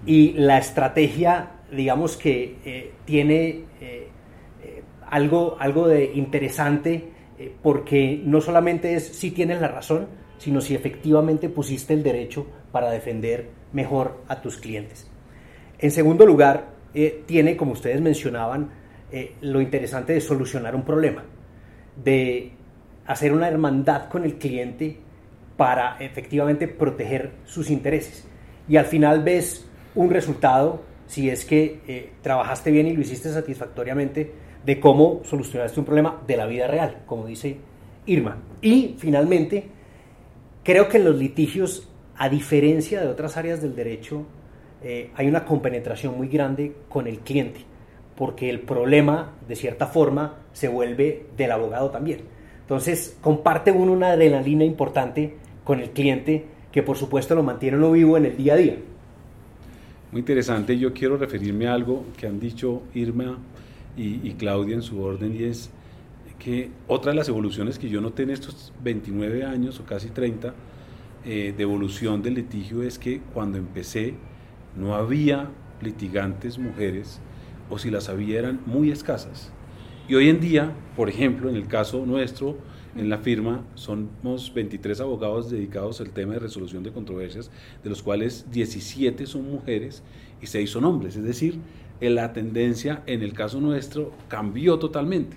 Y 0.06 0.32
la 0.32 0.58
estrategia, 0.58 1.50
digamos 1.70 2.16
que 2.16 2.58
eh, 2.64 2.92
tiene 3.04 3.48
eh, 3.48 3.64
eh, 3.80 4.82
algo, 5.10 5.56
algo 5.58 5.88
de 5.88 6.12
interesante 6.14 7.10
porque 7.62 8.22
no 8.24 8.40
solamente 8.40 8.94
es 8.94 9.08
si 9.08 9.32
tienes 9.32 9.60
la 9.60 9.66
razón, 9.66 10.06
sino 10.38 10.60
si 10.60 10.74
efectivamente 10.74 11.48
pusiste 11.48 11.92
el 11.92 12.04
derecho 12.04 12.46
para 12.70 12.90
defender 12.90 13.48
mejor 13.72 14.22
a 14.28 14.40
tus 14.40 14.56
clientes. 14.56 15.10
En 15.78 15.90
segundo 15.90 16.24
lugar, 16.26 16.68
tiene, 17.26 17.56
como 17.56 17.72
ustedes 17.72 18.00
mencionaban, 18.00 18.70
lo 19.40 19.60
interesante 19.60 20.12
de 20.12 20.20
solucionar 20.20 20.76
un 20.76 20.84
problema, 20.84 21.24
de 22.02 22.52
hacer 23.04 23.32
una 23.32 23.48
hermandad 23.48 24.08
con 24.08 24.24
el 24.24 24.36
cliente 24.36 25.00
para 25.56 25.96
efectivamente 26.00 26.68
proteger 26.68 27.32
sus 27.44 27.70
intereses. 27.70 28.26
Y 28.68 28.76
al 28.76 28.86
final 28.86 29.22
ves 29.22 29.66
un 29.94 30.10
resultado, 30.10 30.82
si 31.06 31.30
es 31.30 31.44
que 31.44 31.80
eh, 31.86 32.12
trabajaste 32.22 32.70
bien 32.70 32.86
y 32.86 32.94
lo 32.94 33.02
hiciste 33.02 33.30
satisfactoriamente, 33.30 34.32
de 34.64 34.80
cómo 34.80 35.20
solucionaste 35.24 35.78
un 35.78 35.86
problema 35.86 36.22
de 36.26 36.36
la 36.36 36.46
vida 36.46 36.66
real, 36.66 37.02
como 37.06 37.26
dice 37.26 37.58
Irma. 38.06 38.38
Y 38.62 38.96
finalmente, 38.98 39.68
creo 40.62 40.88
que 40.88 40.96
en 40.96 41.04
los 41.04 41.16
litigios, 41.16 41.88
a 42.16 42.28
diferencia 42.28 43.00
de 43.00 43.08
otras 43.08 43.36
áreas 43.36 43.60
del 43.60 43.76
derecho, 43.76 44.24
eh, 44.82 45.10
hay 45.14 45.28
una 45.28 45.44
compenetración 45.44 46.16
muy 46.16 46.28
grande 46.28 46.74
con 46.88 47.06
el 47.06 47.18
cliente, 47.18 47.60
porque 48.16 48.48
el 48.48 48.60
problema, 48.60 49.34
de 49.46 49.56
cierta 49.56 49.86
forma, 49.86 50.38
se 50.52 50.68
vuelve 50.68 51.26
del 51.36 51.52
abogado 51.52 51.90
también. 51.90 52.20
Entonces, 52.60 53.18
comparte 53.20 53.70
uno 53.70 53.92
una 53.92 54.12
adrenalina 54.12 54.64
importante 54.64 55.36
con 55.64 55.80
el 55.80 55.90
cliente 55.90 56.44
que 56.72 56.82
por 56.82 56.96
supuesto 56.96 57.34
lo 57.34 57.42
mantiene 57.42 57.76
uno 57.76 57.92
vivo 57.92 58.16
en 58.16 58.26
el 58.26 58.36
día 58.36 58.54
a 58.54 58.56
día. 58.56 58.76
Muy 60.12 60.20
interesante, 60.20 60.78
yo 60.78 60.92
quiero 60.92 61.16
referirme 61.16 61.66
a 61.66 61.74
algo 61.74 62.04
que 62.16 62.26
han 62.26 62.38
dicho 62.38 62.82
Irma 62.94 63.38
y, 63.96 64.32
Claudia 64.32 64.74
en 64.74 64.82
su 64.82 65.00
orden 65.00 65.34
y 65.36 65.44
es 65.44 65.70
que 66.38 66.70
otra 66.88 67.12
de 67.12 67.16
las 67.16 67.28
evoluciones 67.28 67.78
que 67.78 67.88
yo 67.88 68.00
noté 68.00 68.24
en 68.24 68.30
estos 68.30 68.72
29 68.82 69.44
años 69.44 69.78
o 69.80 69.84
casi 69.84 70.08
30 70.08 70.52
eh, 71.24 71.54
de 71.56 71.62
evolución 71.62 72.22
del 72.22 72.34
litigio 72.34 72.82
es 72.82 72.98
que 72.98 73.20
cuando 73.32 73.56
empecé 73.56 74.14
no 74.76 74.94
había 74.94 75.48
litigantes 75.80 76.58
mujeres 76.58 77.20
o 77.70 77.78
si 77.78 77.90
las 77.90 78.08
había 78.08 78.38
eran 78.40 78.60
muy 78.66 78.90
escasas. 78.90 79.52
Y 80.08 80.16
hoy 80.16 80.28
en 80.28 80.40
día, 80.40 80.72
por 80.96 81.08
ejemplo, 81.08 81.48
en 81.48 81.56
el 81.56 81.66
caso 81.66 82.04
nuestro, 82.04 82.58
en 82.96 83.08
la 83.08 83.18
firma 83.18 83.64
somos 83.74 84.52
23 84.54 85.00
abogados 85.00 85.50
dedicados 85.50 86.00
al 86.00 86.10
tema 86.10 86.34
de 86.34 86.40
resolución 86.40 86.82
de 86.82 86.92
controversias, 86.92 87.50
de 87.82 87.90
los 87.90 88.02
cuales 88.02 88.46
17 88.50 89.26
son 89.26 89.50
mujeres 89.50 90.02
y 90.40 90.46
6 90.46 90.70
son 90.70 90.84
hombres. 90.84 91.16
Es 91.16 91.24
decir, 91.24 91.58
la 92.00 92.32
tendencia 92.32 93.02
en 93.06 93.22
el 93.22 93.32
caso 93.32 93.60
nuestro 93.60 94.12
cambió 94.28 94.78
totalmente. 94.78 95.36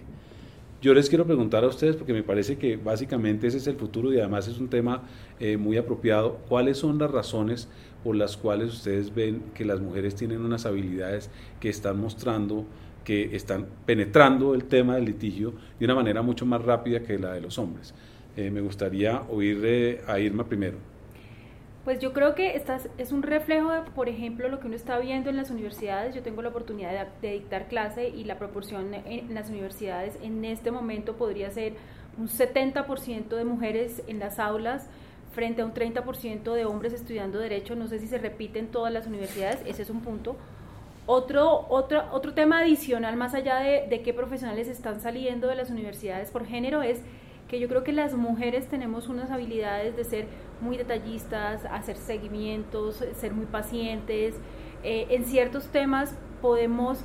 Yo 0.80 0.94
les 0.94 1.10
quiero 1.10 1.26
preguntar 1.26 1.64
a 1.64 1.68
ustedes, 1.68 1.96
porque 1.96 2.14
me 2.14 2.22
parece 2.22 2.58
que 2.58 2.78
básicamente 2.78 3.48
ese 3.48 3.58
es 3.58 3.66
el 3.66 3.78
futuro 3.78 4.14
y 4.14 4.20
además 4.20 4.48
es 4.48 4.60
un 4.60 4.70
tema 4.70 5.04
eh, 5.40 5.58
muy 5.58 5.76
apropiado, 5.78 6.38
¿cuáles 6.48 6.78
son 6.78 7.00
las 7.00 7.10
razones 7.10 7.68
por 8.04 8.16
las 8.16 8.38
cuales 8.38 8.74
ustedes 8.74 9.14
ven 9.14 9.42
que 9.56 9.66
las 9.66 9.82
mujeres 9.82 10.14
tienen 10.14 10.42
unas 10.42 10.68
habilidades 10.68 11.32
que 11.60 11.70
están 11.70 12.00
mostrando 12.00 12.66
que 13.08 13.34
están 13.38 13.66
penetrando 13.86 14.54
el 14.54 14.66
tema 14.66 14.96
del 14.96 15.06
litigio 15.06 15.54
de 15.80 15.86
una 15.86 15.96
manera 15.96 16.22
mucho 16.22 16.46
más 16.46 16.62
rápida 16.62 17.00
que 17.00 17.18
la 17.18 17.32
de 17.32 17.40
los 17.40 17.58
hombres. 17.58 17.96
Eh, 18.36 18.52
me 18.52 18.60
gustaría 18.60 19.22
oír 19.32 20.02
a 20.06 20.20
Irma 20.20 20.44
primero. 20.44 20.78
Pues 21.86 22.00
yo 22.00 22.12
creo 22.12 22.36
que 22.36 22.58
esta 22.58 22.82
es 22.98 23.14
un 23.14 23.24
reflejo 23.24 23.72
de, 23.72 23.84
por 23.96 24.10
ejemplo, 24.10 24.50
lo 24.50 24.60
que 24.60 24.68
uno 24.68 24.76
está 24.76 25.00
viendo 25.00 25.30
en 25.30 25.38
las 25.38 25.50
universidades. 25.50 26.16
Yo 26.16 26.22
tengo 26.22 26.42
la 26.42 26.50
oportunidad 26.50 27.08
de, 27.22 27.32
dictar 27.32 27.70
clase 27.70 28.10
y 28.10 28.26
la 28.26 28.38
proporción 28.38 28.94
en 28.94 29.34
las 29.34 29.50
universidades 29.50 30.20
en 30.22 30.44
este 30.44 30.70
momento 30.70 31.16
podría 31.16 31.50
ser 31.50 31.76
un 32.18 32.28
70% 32.28 33.38
de 33.38 33.46
mujeres 33.46 34.04
en 34.08 34.20
las 34.20 34.38
aulas 34.38 34.90
frente 35.32 35.62
a 35.62 35.66
un 35.66 35.74
30% 35.74 36.54
de 36.54 36.66
hombres 36.66 36.92
estudiando 36.92 37.40
derecho. 37.40 37.74
No 37.78 37.88
sé 37.88 38.00
si 38.00 38.08
se 38.08 38.18
repite 38.18 38.60
en 38.60 38.68
todas 38.68 38.92
las 38.92 39.08
universidades, 39.08 39.62
ese 39.66 39.84
es 39.84 39.90
un 39.90 40.02
punto. 40.02 40.36
Otro, 41.10 41.66
otro, 41.70 42.04
otro 42.12 42.34
tema 42.34 42.60
adicional, 42.60 43.16
más 43.16 43.34
allá 43.34 43.60
de, 43.60 43.88
de 43.90 44.02
qué 44.02 44.14
profesionales 44.14 44.68
están 44.68 45.00
saliendo 45.00 45.48
de 45.48 45.56
las 45.56 45.70
universidades 45.70 46.32
por 46.32 46.46
género, 46.46 46.82
es 46.82 47.02
que 47.48 47.60
yo 47.60 47.68
creo 47.68 47.84
que 47.84 47.94
las 47.94 48.14
mujeres 48.14 48.68
tenemos 48.68 49.08
unas 49.08 49.32
habilidades 49.32 49.96
de 49.96 50.04
ser 50.04 50.28
muy 50.60 50.78
detallistas, 50.78 51.64
hacer 51.66 51.96
seguimientos, 51.96 53.04
ser 53.16 53.34
muy 53.34 53.46
pacientes. 53.46 54.36
Eh, 54.84 55.08
en 55.10 55.24
ciertos 55.24 55.68
temas 55.68 56.14
podemos 56.42 57.00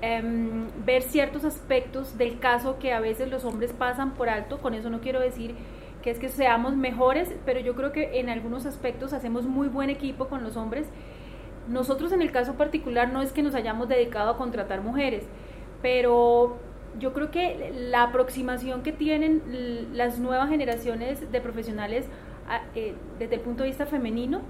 em, 0.00 0.68
ver 0.86 1.02
ciertos 1.02 1.44
aspectos 1.44 2.16
del 2.16 2.38
caso 2.38 2.78
que 2.78 2.92
a 2.92 3.00
veces 3.00 3.28
los 3.30 3.44
hombres 3.44 3.72
pasan 3.72 4.14
por 4.14 4.28
alto. 4.28 4.58
Con 4.58 4.74
eso 4.74 4.90
no 4.90 5.00
quiero 5.00 5.20
decir 5.20 5.54
que 6.02 6.10
es 6.10 6.18
que 6.18 6.28
seamos 6.28 6.76
mejores, 6.76 7.34
pero 7.44 7.60
yo 7.60 7.74
creo 7.74 7.92
que 7.92 8.20
en 8.20 8.30
algunos 8.30 8.64
aspectos 8.64 9.12
hacemos 9.12 9.44
muy 9.44 9.68
buen 9.68 9.90
equipo 9.90 10.28
con 10.28 10.42
los 10.42 10.56
hombres 10.56 10.86
nosotros 11.68 12.12
en 12.12 12.22
el 12.22 12.32
caso 12.32 12.54
particular 12.54 13.12
no 13.12 13.22
es 13.22 13.32
que 13.32 13.42
nos 13.42 13.54
hayamos 13.54 13.88
dedicado 13.88 14.30
a 14.30 14.36
contratar 14.36 14.80
mujeres, 14.80 15.24
pero 15.82 16.58
yo 16.98 17.12
creo 17.12 17.30
que 17.30 17.72
la 17.74 18.04
aproximación 18.04 18.82
que 18.82 18.92
tienen 18.92 19.42
las 19.92 20.18
nuevas 20.18 20.48
generaciones 20.48 21.30
de 21.30 21.40
profesionales 21.40 22.06
eh, 22.74 22.94
desde 23.18 23.36
el 23.36 23.40
punto 23.42 23.62
de 23.62 23.68
vista 23.68 23.86
femenino 23.86 24.40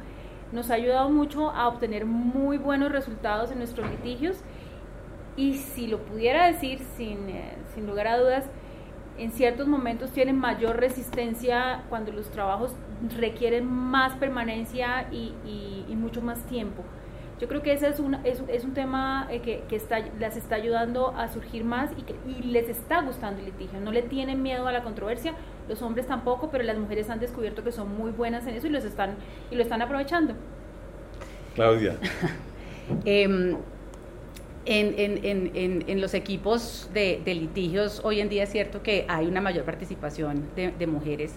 nos 0.52 0.70
ha 0.70 0.74
ayudado 0.74 1.10
mucho 1.10 1.50
a 1.50 1.68
obtener 1.68 2.06
muy 2.06 2.56
buenos 2.56 2.90
resultados 2.90 3.50
en 3.50 3.58
nuestros 3.58 3.88
litigios 3.90 4.38
y 5.36 5.54
si 5.54 5.86
lo 5.86 5.98
pudiera 5.98 6.46
decir 6.46 6.80
sin, 6.96 7.28
eh, 7.28 7.54
sin 7.74 7.86
lugar 7.86 8.08
a 8.08 8.18
dudas, 8.18 8.46
en 9.18 9.32
ciertos 9.32 9.68
momentos 9.68 10.10
tienen 10.10 10.38
mayor 10.38 10.76
resistencia 10.78 11.84
cuando 11.88 12.10
los 12.10 12.30
trabajos 12.30 12.74
requieren 13.18 13.66
más 13.66 14.14
permanencia 14.14 15.08
y, 15.12 15.34
y 15.88 15.94
mucho 15.94 16.22
más 16.22 16.42
tiempo. 16.46 16.84
Yo 17.40 17.48
creo 17.48 17.62
que 17.62 17.72
ese 17.72 17.88
es 17.88 17.98
un, 18.00 18.14
es, 18.24 18.42
es 18.48 18.64
un 18.64 18.74
tema 18.74 19.26
eh, 19.30 19.40
que, 19.40 19.62
que 19.66 19.76
está, 19.76 20.00
las 20.18 20.36
está 20.36 20.56
ayudando 20.56 21.14
a 21.16 21.28
surgir 21.28 21.64
más 21.64 21.90
y, 21.96 22.02
que, 22.02 22.14
y 22.28 22.42
les 22.42 22.68
está 22.68 23.00
gustando 23.00 23.40
el 23.40 23.46
litigio. 23.46 23.80
No 23.80 23.92
le 23.92 24.02
tienen 24.02 24.42
miedo 24.42 24.66
a 24.66 24.72
la 24.72 24.82
controversia, 24.82 25.32
los 25.66 25.80
hombres 25.80 26.06
tampoco, 26.06 26.50
pero 26.50 26.64
las 26.64 26.76
mujeres 26.76 27.08
han 27.08 27.18
descubierto 27.18 27.64
que 27.64 27.72
son 27.72 27.96
muy 27.96 28.10
buenas 28.10 28.46
en 28.46 28.56
eso 28.56 28.66
y, 28.66 28.70
los 28.70 28.84
están, 28.84 29.14
y 29.50 29.54
lo 29.54 29.62
están 29.62 29.80
aprovechando. 29.80 30.34
Claudia. 31.54 31.96
Em, 33.04 33.56
en, 34.66 34.94
en, 34.98 35.24
en, 35.54 35.84
en, 35.86 36.00
los 36.00 36.12
equipos 36.12 36.90
de, 36.92 37.22
de, 37.24 37.34
litigios 37.36 38.00
hoy 38.02 38.20
en 38.20 38.28
día 38.28 38.42
es 38.42 38.50
cierto 38.50 38.82
que 38.82 39.06
hay 39.08 39.28
una 39.28 39.40
mayor 39.40 39.64
participación 39.64 40.48
de, 40.56 40.72
de 40.72 40.86
mujeres. 40.88 41.36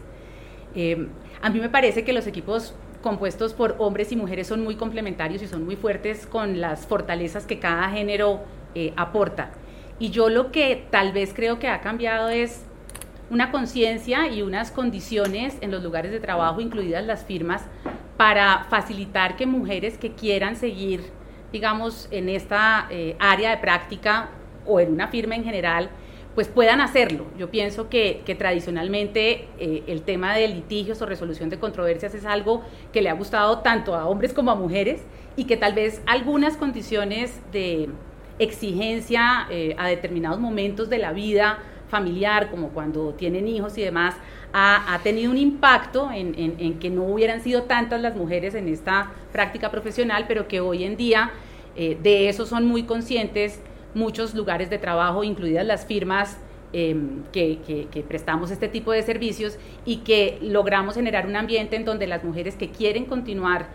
Eh, 0.74 1.08
a 1.44 1.52
mí 1.52 1.60
me 1.60 1.70
parece 1.70 2.04
que 2.04 2.12
los 2.12 2.26
equipos 2.26 2.74
compuestos 3.04 3.54
por 3.54 3.76
hombres 3.78 4.12
y 4.12 4.16
mujeres 4.16 4.48
son 4.48 4.64
muy 4.64 4.76
complementarios 4.76 5.44
y 5.44 5.48
son 5.48 5.66
muy 5.66 5.76
fuertes 5.76 6.26
con 6.26 6.60
las 6.60 6.88
fortalezas 6.88 7.46
que 7.46 7.60
cada 7.60 7.90
género 7.90 8.42
eh, 8.74 8.94
aporta. 8.96 9.52
Y 10.00 10.10
yo 10.10 10.30
lo 10.30 10.52
que 10.52 10.88
tal 10.90 11.12
vez 11.12 11.34
creo 11.36 11.60
que 11.60 11.68
ha 11.68 11.82
cambiado 11.82 12.30
es 12.30 12.64
una 13.30 13.52
conciencia 13.52 14.28
y 14.28 14.42
unas 14.42 14.72
condiciones 14.72 15.58
en 15.62 15.70
los 15.70 15.84
lugares 15.84 16.12
de 16.12 16.20
trabajo, 16.20 16.62
incluidas 16.62 17.06
las 17.06 17.24
firmas, 17.24 17.64
para 18.18 18.66
facilitar 18.70 19.36
que 19.36 19.46
mujeres 19.46 19.98
que 19.98 20.14
quieran 20.14 20.56
seguir, 20.56 21.04
digamos, 21.52 22.08
en 22.10 22.30
esta 22.30 22.88
eh, 22.90 23.16
área 23.20 23.52
de 23.52 23.58
práctica 23.58 24.30
o 24.66 24.80
en 24.80 24.94
una 24.94 25.08
firma 25.08 25.36
en 25.36 25.44
general, 25.44 25.90
pues 26.36 26.48
puedan 26.48 26.82
hacerlo. 26.82 27.26
Yo 27.38 27.50
pienso 27.50 27.90
que, 27.90 28.24
tradicionalmente 28.38 29.48
eh, 29.60 29.84
el 29.88 30.02
tema 30.02 30.36
de 30.36 30.48
litigios 30.48 31.02
o 31.02 31.06
resolución 31.06 31.50
de 31.50 31.60
controversias 31.60 32.14
es 32.16 32.26
algo 32.26 32.64
que 32.92 33.02
le 33.02 33.10
ha 33.10 33.14
gustado 33.14 33.60
tanto 33.60 33.96
a 33.96 34.08
hombres 34.08 34.34
como 34.34 34.52
a 34.52 34.56
mujeres 34.56 35.02
y 35.36 35.46
que 35.46 35.58
tal 35.58 35.74
vez 35.74 36.02
algunas 36.06 36.58
condiciones 36.58 37.40
de 37.52 37.90
exigencia 38.40 39.48
eh, 39.50 39.76
a 39.78 39.88
determinados 39.88 40.40
momentos 40.40 40.90
de 40.90 40.98
la 40.98 41.14
vida 41.14 41.60
familiar, 41.90 42.50
como 42.50 42.70
cuando 42.70 43.14
tienen 43.14 43.48
hijos 43.48 43.78
y 43.78 43.84
demás, 43.84 44.16
ha, 44.52 45.00
tenido 45.04 45.32
un 45.32 45.38
impacto 45.38 46.12
en, 46.12 46.36
en, 46.38 46.80
que 46.80 46.92
no 46.92 47.04
hubieran 47.06 47.42
sido 47.42 47.64
tantas 47.64 48.00
las 48.02 48.16
mujeres 48.16 48.54
en 48.54 48.68
esta 48.68 49.12
práctica 49.32 49.72
profesional, 49.72 50.26
pero 50.28 50.48
que 50.48 50.60
hoy 50.60 50.84
en 50.84 50.96
día 50.96 51.32
eh, 51.76 51.98
de 52.02 52.30
eso 52.30 52.46
son 52.46 52.66
muy 52.66 52.84
conscientes 52.84 53.60
muchos 53.94 54.34
lugares 54.34 54.70
de 54.70 54.78
trabajo, 54.78 55.24
incluidas 55.24 55.66
las 55.66 55.86
firmas 55.86 56.38
em, 56.74 57.24
que, 57.32 57.60
que, 57.92 58.02
prestamos 58.02 58.52
este 58.52 58.68
tipo 58.68 58.92
de 58.92 59.02
servicios 59.04 59.58
y 59.86 59.98
que 59.98 60.40
logramos 60.42 60.96
generar 60.96 61.28
un 61.28 61.36
ambiente 61.36 61.76
en 61.76 61.86
donde 61.86 62.08
las 62.08 62.24
mujeres 62.24 62.56
que 62.56 62.70
quieren 62.70 63.06
continuar 63.06 63.68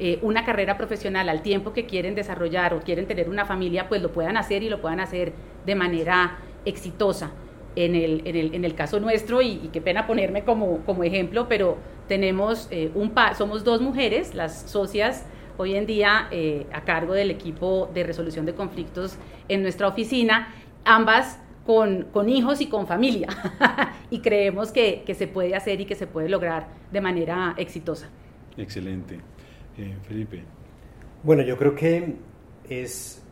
eh, 0.00 0.18
una 0.22 0.44
carrera 0.44 0.76
profesional 0.76 1.28
al 1.28 1.42
tiempo 1.42 1.72
que 1.72 1.86
quieren 1.86 2.14
desarrollar 2.14 2.74
o 2.74 2.80
quieren 2.80 3.06
tener 3.06 3.28
una 3.28 3.44
familia, 3.44 3.88
pues 3.88 4.02
lo 4.02 4.12
puedan 4.12 4.36
hacer 4.36 4.62
y 4.62 4.68
lo 4.68 4.80
puedan 4.80 5.00
hacer 5.00 5.32
de 5.66 5.74
manera 5.74 6.38
exitosa. 6.64 7.32
En 7.76 7.96
el, 7.96 8.22
en 8.24 8.36
el, 8.36 8.54
en 8.54 8.64
el 8.64 8.76
caso 8.76 9.00
nuestro, 9.00 9.42
y, 9.42 9.68
qué 9.72 9.80
pena 9.80 10.06
ponerme 10.06 10.44
como, 10.44 10.78
como 10.86 11.02
ejemplo, 11.02 11.48
pero 11.48 11.76
tenemos 12.06 12.68
eh, 12.70 12.92
un 12.94 13.10
par, 13.10 13.34
somos 13.34 13.64
dos 13.64 13.80
mujeres, 13.80 14.32
las 14.32 14.70
socias 14.70 15.26
hoy 15.56 15.74
en 15.74 15.86
día 15.86 16.28
eh, 16.30 16.66
a 16.72 16.82
cargo 16.82 17.14
del 17.14 17.30
equipo 17.30 17.90
de 17.94 18.04
resolución 18.04 18.46
de 18.46 18.54
conflictos 18.54 19.16
en 19.48 19.62
nuestra 19.62 19.88
oficina, 19.88 20.54
ambas 20.84 21.40
con, 21.66 22.04
con 22.12 22.28
hijos 22.28 22.60
y 22.60 22.66
con 22.66 22.86
familia, 22.86 23.28
y 24.10 24.20
creemos 24.20 24.70
que, 24.70 25.02
que, 25.06 25.14
se 25.14 25.26
puede 25.26 25.54
hacer 25.54 25.80
y 25.80 25.86
que 25.86 25.94
se 25.94 26.06
puede 26.06 26.28
lograr 26.28 26.68
de 26.92 27.00
manera 27.00 27.54
exitosa. 27.56 28.08
Excelente. 28.56 29.18
Eh, 29.78 29.96
Felipe. 30.06 30.42
Bueno, 31.22 31.42
yo 31.42 31.56
creo 31.56 31.74
que 31.74 32.16
es 32.68 33.22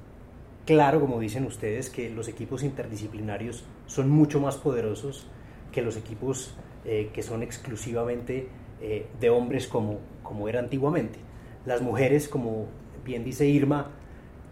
claro, 0.64 1.00
como 1.00 1.20
dicen 1.20 1.44
ustedes, 1.44 1.90
que 1.90 2.08
los 2.10 2.28
equipos 2.28 2.62
interdisciplinarios 2.62 3.64
son 3.86 4.08
mucho 4.08 4.40
más 4.40 4.56
poderosos 4.56 5.26
que 5.70 5.82
los 5.82 5.96
equipos 5.96 6.54
eh, 6.84 7.10
que 7.12 7.22
son 7.22 7.42
exclusivamente 7.42 8.48
de 9.20 9.30
hombres 9.30 9.68
como, 9.68 10.00
como 10.24 10.48
era 10.48 10.58
antiguamente 10.58 11.20
las 11.64 11.80
mujeres, 11.80 12.28
como 12.28 12.66
bien 13.04 13.24
dice 13.24 13.46
Irma, 13.46 13.90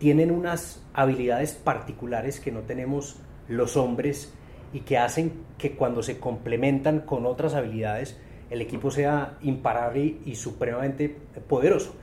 tienen 0.01 0.31
unas 0.31 0.83
habilidades 0.95 1.53
particulares 1.53 2.41
que 2.41 2.51
no 2.51 2.61
tenemos 2.61 3.21
los 3.49 3.77
hombres 3.77 4.33
y 4.73 4.81
que 4.81 4.97
hacen 4.97 5.33
que 5.59 5.73
cuando 5.73 6.03
se 6.03 6.19
complementan 6.19 7.01
con 7.01 7.27
otras 7.27 7.55
habilidades 7.55 8.19
el 8.49 8.63
equipo 8.63 8.91
sea 8.91 9.37
imparable 9.43 10.17
y 10.25 10.35
supremamente 10.35 11.15
poderoso. 11.47 11.95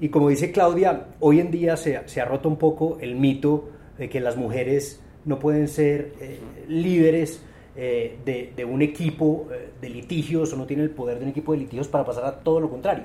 Y 0.00 0.08
como 0.08 0.30
dice 0.30 0.50
Claudia, 0.50 1.08
hoy 1.20 1.40
en 1.40 1.50
día 1.50 1.76
se, 1.76 1.96
ha 1.96 2.24
roto 2.24 2.48
un 2.48 2.56
poco 2.56 2.98
el 3.00 3.14
mito 3.16 3.68
de 3.98 4.08
que 4.08 4.18
las 4.20 4.36
mujeres 4.36 5.00
no 5.26 5.38
pueden 5.38 5.68
ser 5.68 6.14
eh, 6.20 6.40
líderes 6.68 7.44
eh, 7.76 8.18
de, 8.24 8.52
de, 8.56 8.64
un 8.64 8.80
equipo 8.80 9.46
eh, 9.52 9.70
de 9.80 9.90
litigios 9.90 10.52
o 10.52 10.56
no 10.56 10.66
tienen 10.66 10.86
el 10.86 10.90
poder 10.90 11.18
de 11.18 11.24
un 11.24 11.30
equipo 11.30 11.52
de 11.52 11.58
litigios 11.58 11.86
para 11.86 12.04
pasar 12.04 12.24
a 12.24 12.40
todo 12.40 12.60
lo 12.60 12.68
contrario 12.68 13.04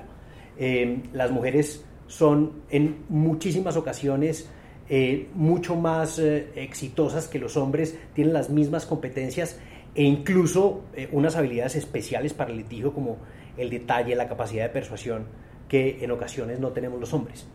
las 1.12 1.30
mujeres 1.30 1.86
son 2.08 2.62
en 2.70 3.04
muchísimas 3.08 3.76
ocasiones 3.76 4.50
eh, 4.90 5.28
mucho 5.34 5.76
más 5.76 6.18
eh, 6.18 6.48
exitosas 6.56 7.28
que 7.28 7.38
los 7.38 7.56
hombres, 7.56 7.96
tienen 8.14 8.32
las 8.32 8.50
mismas 8.50 8.86
competencias 8.86 9.60
e 9.94 10.02
incluso 10.02 10.82
unas 11.12 11.36
habilidades 11.36 11.76
especiales 11.76 12.34
para 12.34 12.50
el 12.50 12.58
litigio 12.58 12.92
como 12.92 13.18
el 13.56 13.70
detalle, 13.70 14.14
la 14.16 14.28
capacidad 14.28 14.64
de 14.64 14.70
persuasión 14.70 15.24
que 15.68 16.02
en 16.02 16.10
ocasiones 16.10 16.58
no 16.60 16.68
tenemos 16.68 16.98
los 17.00 17.12
hombres. 17.12 17.46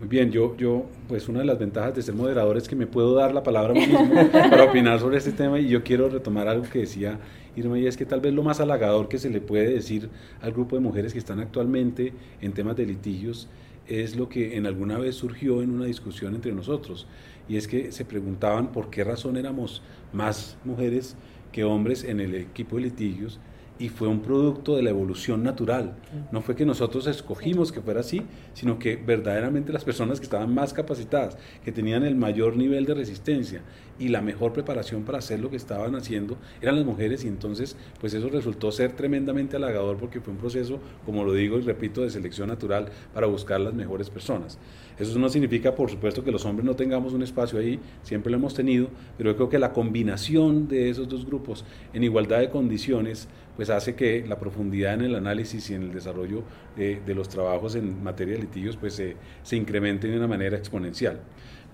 Muy 0.00 0.08
bien, 0.08 0.30
yo, 0.30 0.56
yo, 0.56 0.86
pues 1.08 1.28
una 1.28 1.40
de 1.40 1.44
las 1.44 1.58
ventajas 1.58 1.94
de 1.94 2.00
ser 2.00 2.14
moderador 2.14 2.56
es 2.56 2.66
que 2.66 2.74
me 2.74 2.86
puedo 2.86 3.14
dar 3.14 3.34
la 3.34 3.42
palabra 3.42 3.74
mismo 3.74 3.98
para 4.32 4.64
opinar 4.64 4.98
sobre 4.98 5.18
este 5.18 5.32
tema 5.32 5.60
y 5.60 5.68
yo 5.68 5.84
quiero 5.84 6.08
retomar 6.08 6.48
algo 6.48 6.64
que 6.64 6.80
decía 6.80 7.18
Irma 7.54 7.78
y 7.78 7.86
es 7.86 7.98
que 7.98 8.06
tal 8.06 8.22
vez 8.22 8.32
lo 8.32 8.42
más 8.42 8.60
halagador 8.60 9.08
que 9.08 9.18
se 9.18 9.28
le 9.28 9.42
puede 9.42 9.74
decir 9.74 10.08
al 10.40 10.52
grupo 10.52 10.76
de 10.76 10.80
mujeres 10.80 11.12
que 11.12 11.18
están 11.18 11.38
actualmente 11.38 12.14
en 12.40 12.52
temas 12.52 12.76
de 12.76 12.86
litigios 12.86 13.50
es 13.86 14.16
lo 14.16 14.28
que 14.28 14.56
en 14.56 14.66
alguna 14.66 14.98
vez 14.98 15.16
surgió 15.16 15.62
en 15.62 15.70
una 15.70 15.84
discusión 15.84 16.34
entre 16.34 16.52
nosotros 16.52 17.06
y 17.48 17.56
es 17.56 17.66
que 17.66 17.90
se 17.92 18.04
preguntaban 18.04 18.72
por 18.72 18.90
qué 18.90 19.02
razón 19.02 19.36
éramos 19.36 19.82
más 20.12 20.56
mujeres 20.64 21.16
que 21.52 21.64
hombres 21.64 22.04
en 22.04 22.20
el 22.20 22.34
equipo 22.34 22.76
de 22.76 22.82
litigios 22.82 23.40
y 23.80 23.88
fue 23.88 24.08
un 24.08 24.20
producto 24.20 24.76
de 24.76 24.82
la 24.82 24.90
evolución 24.90 25.42
natural. 25.42 25.96
No 26.30 26.42
fue 26.42 26.54
que 26.54 26.66
nosotros 26.66 27.06
escogimos 27.06 27.72
que 27.72 27.80
fuera 27.80 28.00
así, 28.00 28.22
sino 28.52 28.78
que 28.78 28.96
verdaderamente 28.96 29.72
las 29.72 29.84
personas 29.84 30.20
que 30.20 30.24
estaban 30.24 30.54
más 30.54 30.74
capacitadas, 30.74 31.38
que 31.64 31.72
tenían 31.72 32.04
el 32.04 32.14
mayor 32.14 32.56
nivel 32.58 32.84
de 32.84 32.92
resistencia 32.92 33.62
y 34.00 34.08
la 34.08 34.22
mejor 34.22 34.52
preparación 34.52 35.04
para 35.04 35.18
hacer 35.18 35.38
lo 35.38 35.50
que 35.50 35.56
estaban 35.56 35.94
haciendo, 35.94 36.38
eran 36.60 36.76
las 36.76 36.84
mujeres 36.84 37.22
y 37.24 37.28
entonces 37.28 37.76
pues 38.00 38.14
eso 38.14 38.28
resultó 38.30 38.72
ser 38.72 38.92
tremendamente 38.92 39.56
halagador 39.56 39.98
porque 39.98 40.20
fue 40.20 40.32
un 40.32 40.40
proceso, 40.40 40.80
como 41.04 41.22
lo 41.22 41.34
digo 41.34 41.58
y 41.58 41.62
repito, 41.62 42.02
de 42.02 42.10
selección 42.10 42.48
natural 42.48 42.88
para 43.12 43.26
buscar 43.26 43.60
las 43.60 43.74
mejores 43.74 44.08
personas. 44.08 44.58
Eso 44.98 45.18
no 45.18 45.28
significa, 45.28 45.74
por 45.74 45.90
supuesto, 45.90 46.24
que 46.24 46.32
los 46.32 46.44
hombres 46.44 46.64
no 46.64 46.74
tengamos 46.74 47.12
un 47.12 47.22
espacio 47.22 47.58
ahí, 47.58 47.78
siempre 48.02 48.30
lo 48.30 48.38
hemos 48.38 48.54
tenido, 48.54 48.88
pero 49.16 49.30
yo 49.30 49.36
creo 49.36 49.48
que 49.50 49.58
la 49.58 49.72
combinación 49.72 50.66
de 50.66 50.90
esos 50.90 51.08
dos 51.08 51.26
grupos 51.26 51.64
en 51.92 52.02
igualdad 52.02 52.40
de 52.40 52.50
condiciones 52.50 53.28
pues 53.56 53.68
hace 53.68 53.94
que 53.94 54.24
la 54.26 54.38
profundidad 54.38 54.94
en 54.94 55.02
el 55.02 55.14
análisis 55.14 55.68
y 55.68 55.74
en 55.74 55.82
el 55.82 55.92
desarrollo 55.92 56.42
de 56.76 57.14
los 57.14 57.28
trabajos 57.28 57.74
en 57.74 58.02
materia 58.02 58.34
de 58.34 58.40
litigios 58.40 58.78
pues 58.78 59.02
se 59.42 59.56
incremente 59.56 60.08
de 60.08 60.16
una 60.16 60.26
manera 60.26 60.56
exponencial. 60.56 61.20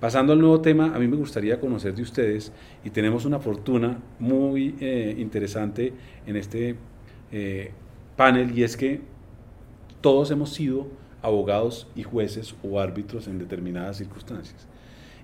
Pasando 0.01 0.35
al 0.35 0.41
nuevo 0.41 0.61
tema, 0.61 0.95
a 0.95 0.99
mí 0.99 1.09
me 1.09 1.17
gustaría 1.17 1.59
conocer 1.59 1.95
de 1.95 2.03
ustedes 2.03 2.53
y 2.85 2.91
tenemos 2.91 3.25
una 3.25 3.39
fortuna 3.39 3.99
muy 4.19 4.75
eh, 4.79 5.15
interesante 5.17 5.95
en 6.27 6.37
este 6.37 6.77
eh, 7.33 7.71
panel 8.15 8.57
y 8.57 8.63
es 8.63 8.77
que 8.77 9.01
todos 10.03 10.31
hemos 10.31 10.53
sido 10.53 10.87
abogados 11.23 11.89
y 11.97 12.03
jueces 12.03 12.55
o 12.63 12.79
árbitros 12.79 13.27
en 13.27 13.39
determinadas 13.39 13.97
circunstancias. 13.97 14.69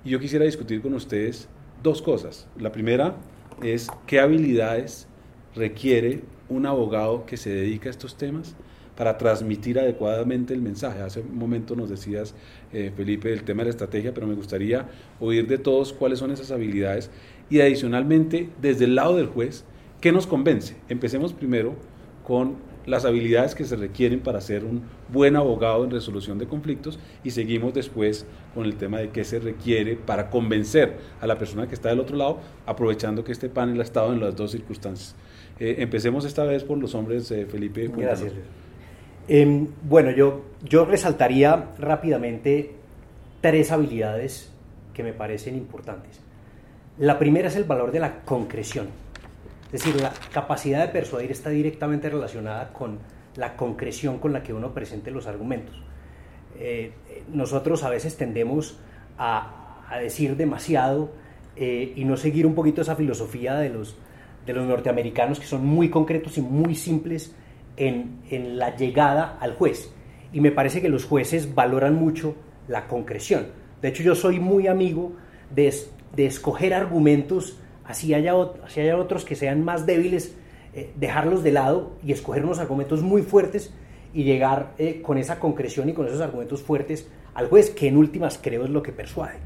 Y 0.07 0.11
yo 0.11 0.19
quisiera 0.19 0.47
discutir 0.47 0.81
con 0.81 0.95
ustedes 0.95 1.49
dos 1.83 2.01
cosas. 2.01 2.49
La 2.59 2.73
primera 2.73 3.17
es 3.63 3.89
qué 4.07 4.21
habilidades 4.21 5.07
requiere 5.55 6.23
un 6.49 6.65
abogado 6.65 7.27
que 7.27 7.37
se 7.37 7.51
dedica 7.51 7.89
a 7.89 7.91
estos 7.91 8.17
temas 8.17 8.57
para 8.97 9.17
transmitir 9.19 9.79
adecuadamente 9.79 10.55
el 10.55 10.61
mensaje. 10.61 11.01
Hace 11.01 11.21
un 11.21 11.37
momento 11.37 11.75
nos 11.77 11.91
decías, 11.91 12.35
eh, 12.73 12.93
Felipe, 12.95 13.31
del 13.31 13.45
tema 13.45 13.63
de 13.63 13.67
la 13.67 13.71
estrategia, 13.71 14.13
pero 14.13 14.27
me 14.27 14.35
gustaría 14.35 14.87
oír 15.21 15.47
de 15.47 15.59
todos 15.59 15.93
cuáles 15.93 16.19
son 16.19 16.31
esas 16.31 16.51
habilidades 16.51 17.11
y 17.51 17.61
adicionalmente, 17.61 18.49
desde 18.61 18.87
el 18.87 18.95
lado 18.95 19.17
del 19.17 19.27
juez, 19.27 19.65
¿qué 20.01 20.13
nos 20.13 20.27
convence? 20.27 20.77
Empecemos 20.89 21.33
primero 21.33 21.77
con 22.25 22.57
las 22.87 23.05
habilidades 23.05 23.55
que 23.55 23.65
se 23.65 23.77
requieren 23.77 24.21
para 24.21 24.41
ser 24.41 24.65
un 24.65 24.83
buen 25.13 25.37
abogado 25.37 25.85
en 25.85 25.91
resolución 25.91 26.39
de 26.39 26.47
conflictos 26.47 26.99
y 27.23 27.31
seguimos 27.31 27.75
después 27.75 28.27
con 28.55 28.65
el 28.65 28.77
tema 28.77 28.99
de 28.99 29.11
qué 29.11 29.25
se 29.25 29.39
requiere 29.39 29.97
para 29.97 30.31
convencer 30.31 30.97
a 31.21 31.27
la 31.27 31.39
persona 31.39 31.69
que 31.69 31.75
está 31.75 31.91
del 31.91 32.01
otro 32.01 32.17
lado, 32.17 32.41
aprovechando 32.67 33.23
que 33.23 33.33
este 33.33 33.49
panel 33.49 33.81
ha 33.81 33.85
estado 33.85 34.13
en 34.13 34.21
las 34.21 34.35
dos 34.35 34.51
circunstancias. 34.51 35.15
Eh, 35.61 35.77
empecemos 35.79 36.25
esta 36.25 36.45
vez 36.45 36.65
por 36.65 36.79
los 36.79 36.95
hombres, 36.95 37.31
eh, 37.31 37.47
Felipe. 37.47 37.89
Gracias. 37.95 38.33
Em, 39.35 39.67
bueno, 39.89 40.11
yo, 40.11 40.43
yo 40.63 40.85
resaltaría 40.85 41.71
rápidamente 41.79 42.73
tres 43.41 43.73
habilidades 43.73 44.53
que 44.93 45.03
me 45.03 45.15
parecen 45.15 45.57
importantes. 45.57 46.21
La 46.99 47.19
primera 47.19 47.49
es 47.49 47.57
el 47.57 47.65
valor 47.65 47.93
de 47.93 48.01
la 48.01 48.25
concreción. 48.27 48.89
Es 49.73 49.85
decir, 49.85 49.99
la 50.03 50.13
capacidad 50.35 50.87
de 50.87 50.93
persuadir 50.93 51.31
está 51.31 51.49
directamente 51.49 52.11
relacionada 52.11 52.75
con 52.75 52.99
la 53.37 53.57
concreción 53.57 54.19
con 54.19 54.35
la 54.35 54.43
que 54.43 54.53
uno 54.53 54.75
presente 54.75 55.11
los 55.11 55.27
argumentos. 55.27 55.83
Eh, 56.59 56.93
nosotros 57.33 57.85
a 57.85 57.89
veces 57.89 58.19
tendemos 58.19 58.79
a, 59.17 59.81
a 59.89 59.97
decir 59.97 60.37
demasiado 60.37 61.11
y 61.57 62.05
no 62.05 62.19
seguir 62.19 62.47
un 62.47 62.55
poquito 62.55 62.83
esa 62.83 62.97
filosofía 62.97 63.55
de 63.55 63.71
los, 63.71 63.97
de 64.45 64.53
los 64.53 64.67
norteamericanos 64.67 65.41
que 65.41 65.47
son 65.47 65.65
muy 65.65 65.89
concretos 65.89 66.37
y 66.37 66.43
muy 66.43 66.75
simples 66.75 67.35
en, 67.77 68.21
en, 68.31 68.59
la 68.59 68.77
llegada 68.77 69.39
al 69.41 69.55
juez. 69.55 69.91
Y 70.33 70.41
me 70.41 70.51
parece 70.51 70.81
que 70.81 70.89
los 70.89 71.05
jueces 71.05 71.55
valoran 71.55 71.95
mucho 71.95 72.35
la 72.69 72.87
concreción. 72.87 73.49
De 73.81 73.89
hecho, 73.89 74.03
yo 74.03 74.15
soy 74.15 74.41
muy 74.41 74.67
amigo 74.67 75.13
de, 75.55 75.75
de 76.15 76.27
escoger 76.27 76.75
argumentos, 76.75 77.59
así 77.85 78.15
haya, 78.15 78.35
así 78.65 78.81
haya 78.81 78.97
otros 78.97 79.25
que 79.25 79.35
sean 79.35 79.65
más 79.65 79.87
débiles, 79.87 80.35
eh, 80.75 80.93
dejarlos 80.97 81.43
de 81.43 81.53
lado 81.53 81.93
y 82.05 82.13
escoger 82.13 82.45
unos 82.45 82.59
argumentos 82.59 83.03
muy 83.03 83.23
fuertes 83.23 83.75
y 84.15 84.25
llegar 84.25 84.73
eh, 84.79 85.03
con 85.03 85.19
esa 85.19 85.39
concreción 85.39 85.89
y 85.89 85.93
con 85.93 86.07
esos 86.07 86.21
argumentos 86.21 86.63
fuertes 86.63 87.09
al 87.35 87.49
juez, 87.49 87.71
que 87.71 87.89
en 87.89 87.97
últimas 87.97 88.39
creo 88.41 88.65
es 88.65 88.71
lo 88.71 88.83
que 88.83 88.93
persuade. 88.93 89.39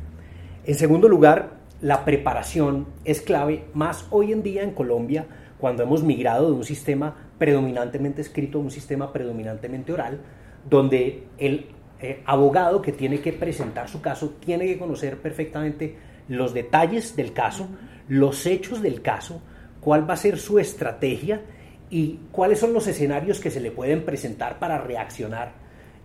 En 0.64 0.74
segundo 0.74 1.08
lugar, 1.08 1.54
la 1.80 2.04
preparación 2.04 2.86
es 3.04 3.20
clave, 3.20 3.64
más 3.74 4.06
hoy 4.10 4.32
en 4.32 4.42
día 4.42 4.62
en 4.62 4.72
Colombia, 4.72 5.26
cuando 5.58 5.82
hemos 5.82 6.02
migrado 6.02 6.46
de 6.46 6.56
un 6.56 6.64
sistema 6.64 7.25
predominantemente 7.38 8.22
escrito 8.22 8.59
un 8.59 8.70
sistema 8.70 9.12
predominantemente 9.12 9.92
oral, 9.92 10.20
donde 10.68 11.25
el 11.38 11.66
eh, 12.01 12.22
abogado 12.27 12.83
que 12.83 12.92
tiene 12.92 13.20
que 13.20 13.33
presentar 13.33 13.88
su 13.88 14.01
caso 14.01 14.35
tiene 14.44 14.66
que 14.66 14.79
conocer 14.79 15.18
perfectamente 15.18 15.96
los 16.29 16.53
detalles 16.53 17.16
del 17.16 17.33
caso, 17.33 17.68
los 18.09 18.46
hechos 18.46 18.83
del 18.83 19.03
caso, 19.03 19.40
cuál 19.81 20.09
va 20.09 20.14
a 20.14 20.18
ser 20.18 20.38
su 20.38 20.59
estrategia 20.59 21.42
y 21.90 22.18
cuáles 22.33 22.59
son 22.59 22.72
los 22.72 22.87
escenarios 22.87 23.40
que 23.40 23.51
se 23.51 23.61
le 23.61 23.70
pueden 23.70 24.05
presentar 24.05 24.59
para 24.59 24.79
reaccionar 24.79 25.53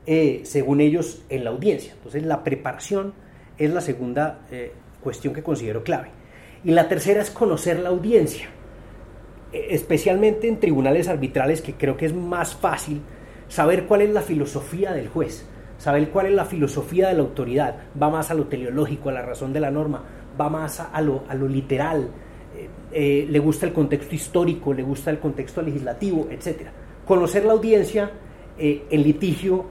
eh, 0.06 0.42
según 0.44 0.82
ellos 0.82 1.24
en 1.30 1.44
la 1.44 1.50
audiencia. 1.50 1.94
Entonces 1.94 2.24
la 2.24 2.44
preparación 2.44 3.14
es 3.58 3.72
la 3.72 3.82
segunda 3.82 4.42
eh, 4.52 4.74
cuestión 5.02 5.34
que 5.34 5.44
considero 5.44 5.84
clave. 5.84 6.10
Y 6.64 6.72
la 6.72 6.88
tercera 6.88 7.22
es 7.22 7.32
conocer 7.32 7.80
la 7.80 7.90
audiencia, 7.90 8.50
especialmente 9.54 10.48
en 10.48 10.60
tribunales 10.60 11.08
arbitrales 11.08 11.62
que 11.62 11.74
creo 11.74 11.98
que 11.98 12.06
es 12.06 12.14
más 12.14 12.56
fácil 12.56 13.02
saber 13.48 13.86
cuál 13.86 14.02
es 14.02 14.10
la 14.12 14.22
filosofía 14.22 14.94
del 14.94 15.10
juez, 15.10 15.46
saber 15.78 16.10
cuál 16.10 16.28
es 16.28 16.34
la 16.34 16.46
filosofía 16.46 17.10
de 17.10 17.16
la 17.16 17.22
autoridad, 17.22 17.76
va 18.02 18.10
más 18.10 18.32
a 18.32 18.34
lo 18.34 18.46
teleológico, 18.46 19.10
a 19.10 19.14
la 19.14 19.24
razón 19.24 19.52
de 19.52 19.60
la 19.60 19.72
norma, 19.72 20.04
va 20.40 20.50
más 20.50 20.80
a, 20.80 21.02
lo, 21.02 21.24
a 21.28 21.36
lo, 21.36 21.48
literal, 21.48 22.08
eh, 22.56 22.70
eh, 22.92 23.28
le 23.30 23.40
gusta 23.40 23.66
el 23.66 23.74
contexto 23.74 24.16
histórico, 24.16 24.74
le 24.74 24.84
gusta 24.84 25.12
el 25.12 25.20
contexto 25.20 25.62
legislativo, 25.62 26.28
etc. 26.32 26.68
Conocer 27.06 27.46
la 27.46 27.54
audiencia 27.54 28.12
eh, 28.58 28.84
en 28.90 29.04
litigio 29.04 29.66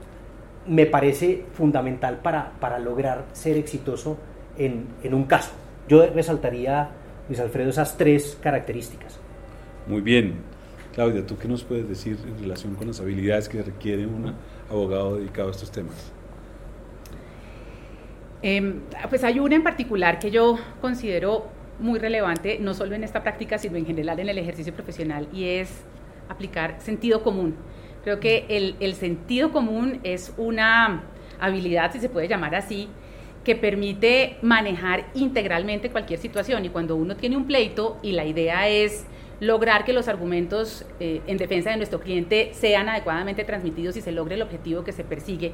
me 0.67 0.85
parece 0.85 1.45
fundamental 1.53 2.19
para, 2.19 2.51
para 2.59 2.77
lograr 2.77 3.25
ser 3.31 3.57
exitoso 3.57 4.17
en, 4.57 4.87
en, 5.01 5.13
un 5.13 5.23
caso. 5.23 5.51
Yo 5.87 6.05
resaltaría, 6.07 6.89
Luis 7.27 7.39
Alfredo, 7.39 7.69
esas 7.69 7.97
tres 7.97 8.37
características. 8.41 9.20
Muy 9.87 10.01
bien. 10.01 10.35
Claudia, 10.93 11.25
¿tú 11.25 11.37
qué 11.37 11.47
nos 11.47 11.63
puedes 11.63 11.87
decir 11.87 12.17
en 12.27 12.41
relación 12.41 12.75
con 12.75 12.87
las 12.87 12.99
habilidades 12.99 13.47
que 13.47 13.61
requiere 13.61 14.05
un 14.05 14.33
abogado 14.69 15.17
dedicado 15.17 15.47
a 15.47 15.51
estos 15.51 15.71
temas? 15.71 16.11
Em, 18.41 18.81
pues 19.09 19.23
hay 19.23 19.39
una 19.39 19.55
en 19.55 19.63
particular 19.63 20.19
que 20.19 20.31
yo 20.31 20.57
considero 20.81 21.47
muy 21.79 21.99
relevante, 21.99 22.57
no 22.59 22.73
solo 22.73 22.95
en 22.95 23.03
esta 23.03 23.23
práctica, 23.23 23.57
sino 23.57 23.77
en 23.77 23.85
general 23.85 24.19
en 24.19 24.29
el 24.29 24.37
ejercicio 24.37 24.73
profesional, 24.73 25.27
y 25.31 25.45
es 25.45 25.81
aplicar 26.27 26.79
sentido 26.81 27.23
común. 27.23 27.55
Creo 28.03 28.19
que 28.19 28.45
el, 28.49 28.75
el 28.79 28.95
sentido 28.95 29.51
común 29.51 29.99
es 30.03 30.33
una 30.37 31.03
habilidad, 31.39 31.91
si 31.93 31.99
se 31.99 32.09
puede 32.09 32.27
llamar 32.27 32.55
así, 32.55 32.89
que 33.43 33.55
permite 33.55 34.37
manejar 34.41 35.09
integralmente 35.13 35.89
cualquier 35.89 36.19
situación. 36.19 36.65
Y 36.65 36.69
cuando 36.69 36.95
uno 36.95 37.15
tiene 37.15 37.37
un 37.37 37.45
pleito 37.45 37.97
y 38.03 38.11
la 38.11 38.25
idea 38.25 38.67
es 38.67 39.05
lograr 39.41 39.83
que 39.85 39.91
los 39.91 40.07
argumentos 40.07 40.85
eh, 40.99 41.21
en 41.27 41.37
defensa 41.37 41.71
de 41.71 41.77
nuestro 41.77 41.99
cliente 41.99 42.51
sean 42.53 42.87
adecuadamente 42.87 43.43
transmitidos 43.43 43.97
y 43.97 44.01
se 44.01 44.11
logre 44.11 44.35
el 44.35 44.43
objetivo 44.43 44.83
que 44.83 44.93
se 44.93 45.03
persigue, 45.03 45.51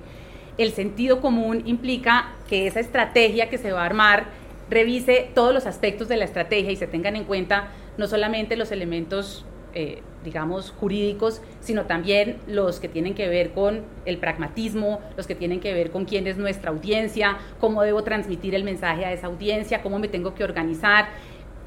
el 0.58 0.74
sentido 0.74 1.22
común 1.22 1.64
implica 1.66 2.36
que 2.50 2.68
esa 2.68 2.82
estrategia 2.82 3.50
que 3.50 3.58
se 3.58 3.72
va 3.72 3.84
a 3.84 3.86
armar 3.86 4.26
revise 4.70 5.30
todos 5.34 5.54
los 5.54 5.66
aspectos 5.66 6.10
de 6.10 6.18
la 6.18 6.26
estrategia 6.26 6.72
y 6.72 6.76
se 6.76 6.86
tengan 6.88 7.16
en 7.16 7.24
cuenta 7.24 7.70
no 7.98 8.08
solamente 8.08 8.58
los 8.58 8.72
elementos, 8.72 9.46
eh, 9.74 10.02
digamos, 10.26 10.72
jurídicos, 10.72 11.42
sino 11.62 11.86
también 11.86 12.38
los 12.48 12.82
que 12.82 12.90
tienen 12.90 13.14
que 13.14 13.30
ver 13.30 13.52
con 13.52 13.84
el 14.06 14.18
pragmatismo, 14.18 15.00
los 15.16 15.28
que 15.28 15.36
tienen 15.36 15.62
que 15.62 15.74
ver 15.74 15.92
con 15.92 16.04
quién 16.04 16.28
es 16.28 16.38
nuestra 16.38 16.72
audiencia, 16.72 17.38
cómo 17.62 17.84
debo 17.84 18.04
transmitir 18.04 18.54
el 18.54 18.64
mensaje 18.64 19.06
a 19.06 19.14
esa 19.14 19.28
audiencia, 19.28 19.82
cómo 19.82 20.00
me 20.00 20.10
tengo 20.10 20.36
que 20.36 20.44
organizar. 20.44 21.08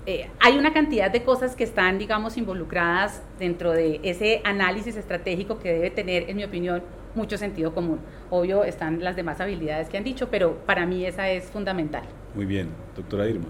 Eh, 0.07 0.31
hay 0.41 0.57
una 0.57 0.73
cantidad 0.73 1.11
de 1.11 1.23
cosas 1.25 1.55
que 1.55 1.65
están, 1.65 1.99
digamos, 1.99 2.39
involucradas 2.39 3.23
dentro 3.39 3.73
de 3.73 4.01
ese 4.03 4.41
análisis 4.45 4.97
estratégico 4.97 5.59
que 5.59 5.73
debe 5.73 5.91
tener, 5.91 6.31
en 6.31 6.37
mi 6.37 6.45
opinión, 6.45 6.83
mucho 7.15 7.37
sentido 7.37 7.75
común. 7.75 8.01
Obvio, 8.31 8.65
están 8.65 9.05
las 9.05 9.15
demás 9.15 9.41
habilidades 9.41 9.89
que 9.89 9.99
han 9.99 10.05
dicho, 10.05 10.29
pero 10.31 10.55
para 10.65 10.87
mí 10.87 11.05
esa 11.05 11.29
es 11.29 11.51
fundamental. 11.51 12.03
Muy 12.35 12.47
bien, 12.47 12.71
doctora 12.97 13.29
Irma. 13.29 13.47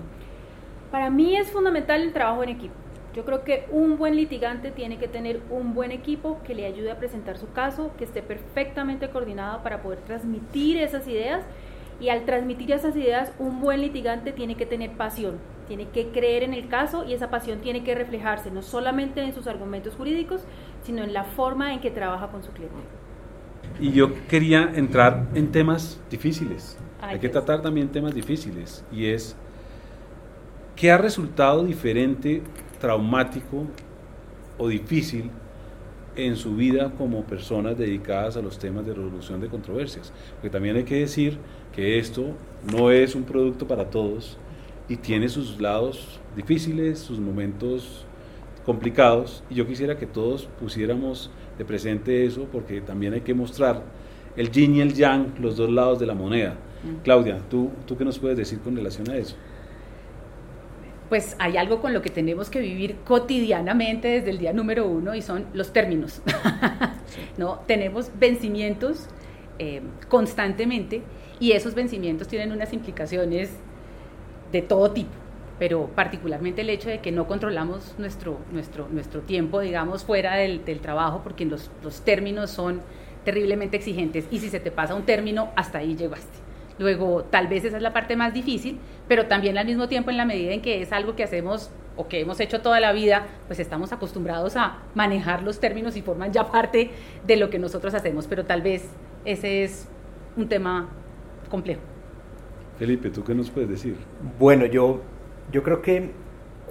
Para 0.90 1.08
mí 1.08 1.36
es 1.36 1.50
fundamental 1.50 2.02
el 2.02 2.12
trabajo 2.12 2.42
en 2.42 2.48
equipo. 2.48 2.74
Yo 3.14 3.24
creo 3.24 3.44
que 3.44 3.66
un 3.70 3.96
buen 3.96 4.16
litigante 4.16 4.70
tiene 4.70 4.98
que 4.98 5.08
tener 5.08 5.40
un 5.50 5.74
buen 5.74 5.92
equipo 5.92 6.40
que 6.44 6.54
le 6.54 6.66
ayude 6.66 6.90
a 6.90 6.98
presentar 6.98 7.38
su 7.38 7.52
caso, 7.52 7.92
que 7.96 8.04
esté 8.04 8.22
perfectamente 8.22 9.08
coordinado 9.10 9.62
para 9.62 9.82
poder 9.82 10.00
transmitir 10.00 10.78
esas 10.78 11.06
ideas. 11.06 11.42
Y 12.00 12.08
al 12.08 12.24
transmitir 12.24 12.72
esas 12.72 12.96
ideas, 12.96 13.32
un 13.38 13.60
buen 13.60 13.82
litigante 13.82 14.32
tiene 14.32 14.56
que 14.56 14.66
tener 14.66 14.92
pasión, 14.92 15.36
tiene 15.68 15.88
que 15.88 16.08
creer 16.08 16.42
en 16.42 16.54
el 16.54 16.66
caso 16.68 17.04
y 17.04 17.12
esa 17.12 17.30
pasión 17.30 17.60
tiene 17.60 17.84
que 17.84 17.94
reflejarse 17.94 18.50
no 18.50 18.62
solamente 18.62 19.22
en 19.22 19.34
sus 19.34 19.46
argumentos 19.46 19.94
jurídicos, 19.94 20.42
sino 20.82 21.04
en 21.04 21.12
la 21.12 21.24
forma 21.24 21.74
en 21.74 21.80
que 21.80 21.90
trabaja 21.90 22.28
con 22.28 22.42
su 22.42 22.50
cliente. 22.52 22.76
Y 23.78 23.92
yo 23.92 24.10
quería 24.28 24.70
entrar 24.74 25.28
en 25.34 25.52
temas 25.52 26.00
difíciles. 26.10 26.78
Hay 27.02 27.18
que 27.18 27.28
tratar 27.28 27.62
también 27.62 27.88
temas 27.88 28.14
difíciles. 28.14 28.84
Y 28.90 29.06
es, 29.06 29.36
¿qué 30.76 30.90
ha 30.90 30.98
resultado 30.98 31.64
diferente, 31.64 32.42
traumático 32.80 33.66
o 34.58 34.68
difícil 34.68 35.30
en 36.16 36.36
su 36.36 36.56
vida 36.56 36.92
como 36.96 37.24
personas 37.24 37.78
dedicadas 37.78 38.36
a 38.36 38.42
los 38.42 38.58
temas 38.58 38.86
de 38.86 38.94
resolución 38.94 39.40
de 39.40 39.48
controversias? 39.48 40.12
Porque 40.34 40.50
también 40.50 40.76
hay 40.76 40.84
que 40.84 41.00
decir 41.00 41.38
que 41.74 41.98
esto 41.98 42.36
no 42.72 42.90
es 42.90 43.14
un 43.14 43.24
producto 43.24 43.66
para 43.66 43.90
todos 43.90 44.36
y 44.88 44.96
tiene 44.96 45.28
sus 45.28 45.60
lados 45.60 46.20
difíciles, 46.36 46.98
sus 46.98 47.18
momentos 47.18 48.04
complicados. 48.66 49.42
Y 49.48 49.54
yo 49.54 49.66
quisiera 49.66 49.96
que 49.96 50.06
todos 50.06 50.48
pusiéramos 50.60 51.30
de 51.58 51.64
presente 51.64 52.24
eso, 52.24 52.46
porque 52.50 52.80
también 52.80 53.14
hay 53.14 53.20
que 53.20 53.34
mostrar 53.34 53.82
el 54.36 54.50
yin 54.50 54.76
y 54.76 54.80
el 54.80 54.94
yang, 54.94 55.34
los 55.40 55.56
dos 55.56 55.70
lados 55.70 55.98
de 55.98 56.06
la 56.06 56.14
moneda. 56.14 56.54
Mm. 56.82 57.02
Claudia, 57.02 57.38
¿tú, 57.48 57.70
¿tú 57.86 57.96
qué 57.96 58.04
nos 58.04 58.18
puedes 58.18 58.36
decir 58.36 58.60
con 58.60 58.74
relación 58.76 59.08
a 59.10 59.16
eso? 59.16 59.36
Pues 61.10 61.36
hay 61.38 61.58
algo 61.58 61.82
con 61.82 61.92
lo 61.92 62.00
que 62.00 62.08
tenemos 62.08 62.48
que 62.48 62.60
vivir 62.60 62.96
cotidianamente 63.04 64.08
desde 64.08 64.30
el 64.30 64.38
día 64.38 64.54
número 64.54 64.86
uno 64.86 65.14
y 65.14 65.20
son 65.20 65.44
los 65.52 65.74
términos. 65.74 66.22
¿no? 67.36 67.60
Tenemos 67.66 68.10
vencimientos 68.18 69.06
eh, 69.58 69.82
constantemente 70.08 71.02
y 71.38 71.52
esos 71.52 71.74
vencimientos 71.74 72.28
tienen 72.28 72.52
unas 72.52 72.72
implicaciones 72.72 73.50
de 74.52 74.62
todo 74.62 74.90
tipo 74.92 75.10
pero 75.60 75.88
particularmente 75.94 76.62
el 76.62 76.70
hecho 76.70 76.88
de 76.88 77.00
que 77.00 77.12
no 77.12 77.26
controlamos 77.26 77.94
nuestro, 77.98 78.38
nuestro, 78.50 78.88
nuestro 78.88 79.20
tiempo, 79.20 79.60
digamos, 79.60 80.04
fuera 80.04 80.36
del, 80.36 80.64
del 80.64 80.80
trabajo, 80.80 81.20
porque 81.22 81.44
los, 81.44 81.70
los, 81.84 82.00
términos 82.00 82.50
son 82.50 82.80
terriblemente 83.26 83.76
exigentes 83.76 84.26
y 84.30 84.38
si 84.38 84.48
se 84.48 84.58
te 84.58 84.70
pasa 84.70 84.94
un 84.94 85.02
término, 85.02 85.50
hasta 85.56 85.76
ahí 85.76 85.96
llegaste. 85.96 86.49
Luego, 86.80 87.24
tal 87.24 87.46
vez 87.46 87.66
esa 87.66 87.76
es 87.76 87.82
la 87.82 87.92
parte 87.92 88.16
más 88.16 88.32
difícil, 88.32 88.78
pero 89.06 89.26
también 89.26 89.58
al 89.58 89.66
mismo 89.66 89.86
tiempo 89.86 90.10
en 90.10 90.16
la 90.16 90.24
medida 90.24 90.54
en 90.54 90.62
que 90.62 90.80
es 90.80 90.92
algo 90.92 91.14
que 91.14 91.22
hacemos 91.22 91.70
o 91.94 92.08
que 92.08 92.20
hemos 92.20 92.40
hecho 92.40 92.62
toda 92.62 92.80
la 92.80 92.92
vida, 92.92 93.26
pues 93.46 93.60
estamos 93.60 93.92
acostumbrados 93.92 94.56
a 94.56 94.78
manejar 94.94 95.42
los 95.42 95.60
términos 95.60 95.94
y 95.98 96.00
forman 96.00 96.32
ya 96.32 96.50
parte 96.50 96.90
de 97.26 97.36
lo 97.36 97.50
que 97.50 97.58
nosotros 97.58 97.92
hacemos, 97.92 98.26
pero 98.26 98.46
tal 98.46 98.62
vez 98.62 98.88
ese 99.26 99.62
es 99.62 99.86
un 100.38 100.48
tema 100.48 100.88
complejo. 101.50 101.82
Felipe, 102.78 103.10
¿tú 103.10 103.22
qué 103.22 103.34
nos 103.34 103.50
puedes 103.50 103.68
decir? 103.68 103.96
Bueno, 104.38 104.64
yo 104.64 105.02
yo 105.52 105.62
creo 105.62 105.82
que 105.82 106.12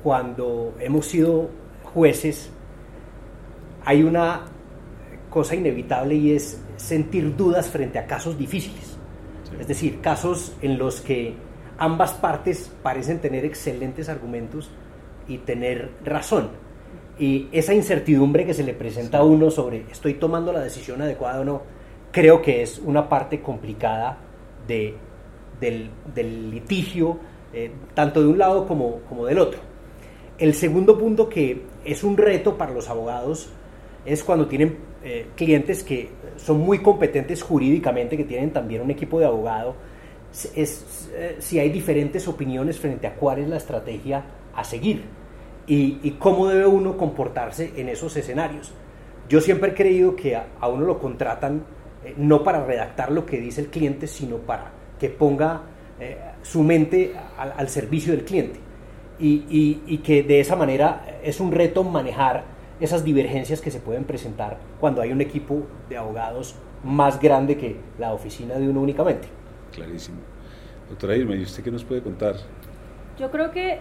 cuando 0.01 0.73
hemos 0.79 1.05
sido 1.05 1.51
jueces 1.83 2.49
hay 3.85 4.01
una 4.01 4.41
cosa 5.29 5.53
inevitable 5.53 6.15
y 6.15 6.31
es 6.31 6.59
sentir 6.77 7.35
dudas 7.35 7.69
frente 7.69 7.99
a 7.99 8.07
casos 8.07 8.39
difíciles. 8.39 8.88
Es 9.59 9.67
decir, 9.67 10.01
casos 10.01 10.53
en 10.61 10.77
los 10.77 11.01
que 11.01 11.33
ambas 11.77 12.13
partes 12.13 12.71
parecen 12.83 13.19
tener 13.19 13.45
excelentes 13.45 14.09
argumentos 14.09 14.69
y 15.27 15.39
tener 15.39 15.91
razón. 16.03 16.49
Y 17.17 17.47
esa 17.51 17.73
incertidumbre 17.73 18.45
que 18.45 18.53
se 18.53 18.63
le 18.63 18.73
presenta 18.73 19.19
a 19.19 19.23
uno 19.23 19.49
sobre 19.49 19.85
estoy 19.91 20.15
tomando 20.15 20.53
la 20.53 20.61
decisión 20.61 21.01
adecuada 21.01 21.41
o 21.41 21.45
no, 21.45 21.61
creo 22.11 22.41
que 22.41 22.61
es 22.61 22.79
una 22.79 23.09
parte 23.09 23.41
complicada 23.41 24.17
de, 24.67 24.95
del, 25.59 26.51
litigio 26.51 27.19
eh, 27.53 27.71
tanto 27.93 28.21
de 28.21 28.27
un 28.27 28.37
lado 28.37 28.67
como, 28.67 29.01
como 29.09 29.25
del 29.25 29.39
otro. 29.39 29.59
El 30.37 30.53
segundo 30.53 30.97
punto 30.97 31.27
que 31.27 31.63
es 31.83 32.03
un 32.03 32.15
reto 32.15 32.57
para 32.57 32.71
los 32.71 32.89
abogados 32.89 33.49
es 34.05 34.23
cuando 34.23 34.47
tienen 34.47 34.77
eh, 35.03 35.27
clientes 35.35 35.83
que 35.83 36.09
son 36.43 36.59
muy 36.59 36.79
competentes 36.79 37.43
jurídicamente, 37.43 38.17
que 38.17 38.23
tienen 38.23 38.51
también 38.51 38.81
un 38.81 38.91
equipo 38.91 39.19
de 39.19 39.25
abogado, 39.25 39.75
es, 40.55 41.09
eh, 41.13 41.37
si 41.39 41.59
hay 41.59 41.69
diferentes 41.69 42.27
opiniones 42.27 42.79
frente 42.79 43.07
a 43.07 43.15
cuál 43.15 43.39
es 43.39 43.49
la 43.49 43.57
estrategia 43.57 44.23
a 44.55 44.63
seguir 44.63 45.03
y, 45.67 46.11
cómo 46.19 46.47
debe 46.47 46.65
uno 46.65 46.97
comportarse 46.97 47.73
en 47.75 47.89
esos 47.89 48.15
escenarios. 48.17 48.71
Yo 49.27 49.39
siempre 49.39 49.71
he 49.71 49.73
creído 49.75 50.15
que 50.15 50.35
a, 50.35 50.67
uno 50.67 50.85
lo 50.85 50.99
contratan 50.99 51.63
no 52.17 52.43
para 52.43 52.65
redactar 52.65 53.11
lo 53.11 53.25
que 53.25 53.39
dice 53.39 53.61
el 53.61 53.67
cliente, 53.67 54.07
sino 54.07 54.37
para 54.37 54.71
que 54.99 55.09
ponga 55.09 55.61
eh, 55.99 56.17
su 56.41 56.63
mente 56.63 57.13
al, 57.37 57.69
servicio 57.69 58.13
del 58.13 58.25
cliente. 58.25 58.59
Y, 59.19 59.97
que 60.03 60.23
de 60.23 60.39
esa 60.39 60.55
manera 60.55 61.19
es 61.21 61.39
un 61.39 61.51
reto 61.51 61.83
manejar 61.83 62.43
esas 62.79 63.03
divergencias 63.03 63.61
que 63.61 63.71
se 63.71 63.79
pueden 63.79 64.03
presentar 64.03 64.57
cuando 64.79 65.01
hay 65.01 65.11
un 65.11 65.21
equipo 65.21 65.63
de 65.89 65.97
abogados 65.97 66.55
más 66.83 67.19
grande 67.19 67.57
que 67.57 67.77
la 67.97 68.13
oficina 68.13 68.55
de 68.55 68.69
uno 68.69 68.81
únicamente. 68.81 69.27
Clarísimo. 69.73 70.17
Doctora 70.89 71.15
Irma, 71.15 71.35
¿y 71.35 71.43
usted 71.43 71.63
qué 71.63 71.71
nos 71.71 71.83
puede 71.83 72.01
contar? 72.01 72.35
Yo 73.19 73.29
creo 73.31 73.51
que 73.51 73.79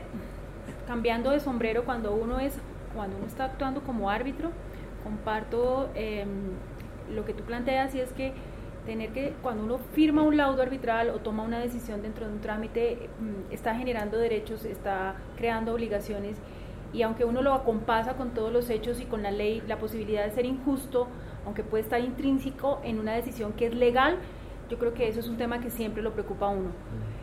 cambiando 0.87 1.31
de 1.31 1.41
sombrero 1.41 1.85
cuando 1.85 2.13
uno 2.15 2.41
es, 2.41 2.59
cuando 2.95 3.17
uno 3.17 3.27
está 3.27 3.45
actuando 3.45 3.83
como 3.83 4.11
árbitro, 4.11 4.51
comparto 5.05 5.91
em, 5.95 6.29
lo 7.15 7.25
que 7.25 7.33
tú 7.33 7.45
planteas 7.45 7.95
y 7.95 8.01
es 8.01 8.13
que 8.13 8.33
tener 8.85 9.11
que 9.11 9.35
cuando 9.43 9.65
uno 9.65 9.79
firma 9.93 10.23
un 10.23 10.37
laudo 10.37 10.63
arbitral 10.63 11.11
o 11.11 11.19
toma 11.19 11.43
una 11.43 11.59
decisión 11.59 12.03
dentro 12.03 12.27
de 12.27 12.33
un 12.33 12.41
trámite 12.41 13.11
mm, 13.21 13.53
está 13.53 13.75
generando 13.75 14.19
derechos, 14.19 14.65
está 14.65 15.15
creando 15.37 15.73
obligaciones 15.73 16.39
y 16.93 17.03
aunque 17.03 17.25
uno 17.25 17.43
lo 17.43 17.53
acompasa 17.53 18.15
con 18.15 18.35
todos 18.35 18.53
los 18.53 18.71
hechos 18.71 19.01
y 19.01 19.05
con 19.05 19.23
la 19.23 19.31
ley, 19.31 19.63
la 19.67 19.79
posibilidad 19.79 20.25
de 20.25 20.31
ser 20.31 20.47
injusto, 20.47 21.09
aunque 21.45 21.63
puede 21.63 21.85
estar 21.85 22.01
intrínseco 22.01 22.81
en 22.83 22.99
una 22.99 23.15
decisión 23.15 23.53
que 23.53 23.67
es 23.67 23.75
legal, 23.75 24.17
yo 24.69 24.79
creo 24.79 24.95
que 24.95 25.09
eso 25.09 25.21
es 25.21 25.29
un 25.29 25.37
tema 25.37 25.61
que 25.61 25.71
siempre 25.71 26.03
lo 26.03 26.13
preocupa 26.13 26.47
a 26.47 26.51
uno. 26.51 26.71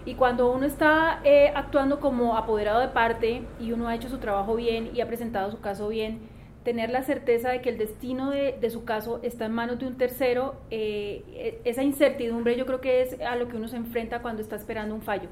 Y 0.06 0.15
cuando 0.15 0.51
uno 0.51 0.65
está 0.65 1.19
eh, 1.23 1.51
actuando 1.56 1.99
como 1.99 2.38
apoderado 2.38 2.80
de 2.80 2.88
parte 2.88 3.43
y 3.60 3.71
uno 3.71 3.88
ha 3.88 3.95
hecho 3.95 4.10
su 4.10 4.17
trabajo 4.17 4.56
bien 4.56 4.91
y 4.93 5.01
ha 5.01 5.08
presentado 5.08 5.51
su 5.51 5.60
caso 5.62 5.88
bien, 5.88 6.21
tener 6.63 6.89
la 6.89 7.04
certeza 7.04 7.51
de 7.51 7.62
que 7.62 7.69
el 7.69 7.78
destino 7.78 8.32
de, 8.32 8.58
de 8.60 8.69
su 8.71 8.86
caso 8.86 9.19
está 9.21 9.45
en 9.45 9.51
manos 9.51 9.78
de 9.80 9.86
un 9.86 9.97
tercero, 9.97 10.56
eh, 10.71 11.23
e, 11.34 11.62
esa 11.63 11.84
incertidumbre 11.84 12.58
yo 12.58 12.65
creo 12.65 12.82
que 12.82 13.01
es 13.01 13.21
a 13.21 13.36
lo 13.36 13.47
que 13.47 13.58
uno 13.58 13.67
se 13.67 13.78
enfrenta 13.78 14.21
cuando 14.21 14.41
está 14.41 14.56
esperando 14.56 14.95
un 14.95 15.01
fallo. 15.01 15.30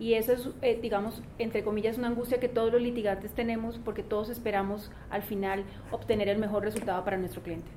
Y 0.00 0.14
eso 0.14 0.32
es, 0.32 0.48
eh, 0.62 0.78
digamos, 0.80 1.22
entre 1.38 1.62
comillas, 1.62 1.98
una 1.98 2.08
angustia 2.08 2.40
que 2.40 2.48
todos 2.48 2.72
los 2.72 2.80
litigantes 2.80 3.32
tenemos 3.32 3.78
porque 3.84 4.02
todos 4.02 4.30
esperamos 4.30 4.90
al 5.10 5.22
final 5.22 5.62
obtener 5.90 6.28
el 6.30 6.38
mejor 6.38 6.64
resultado 6.64 7.04
para 7.04 7.18
nuestro 7.18 7.42
cliente. 7.42 7.68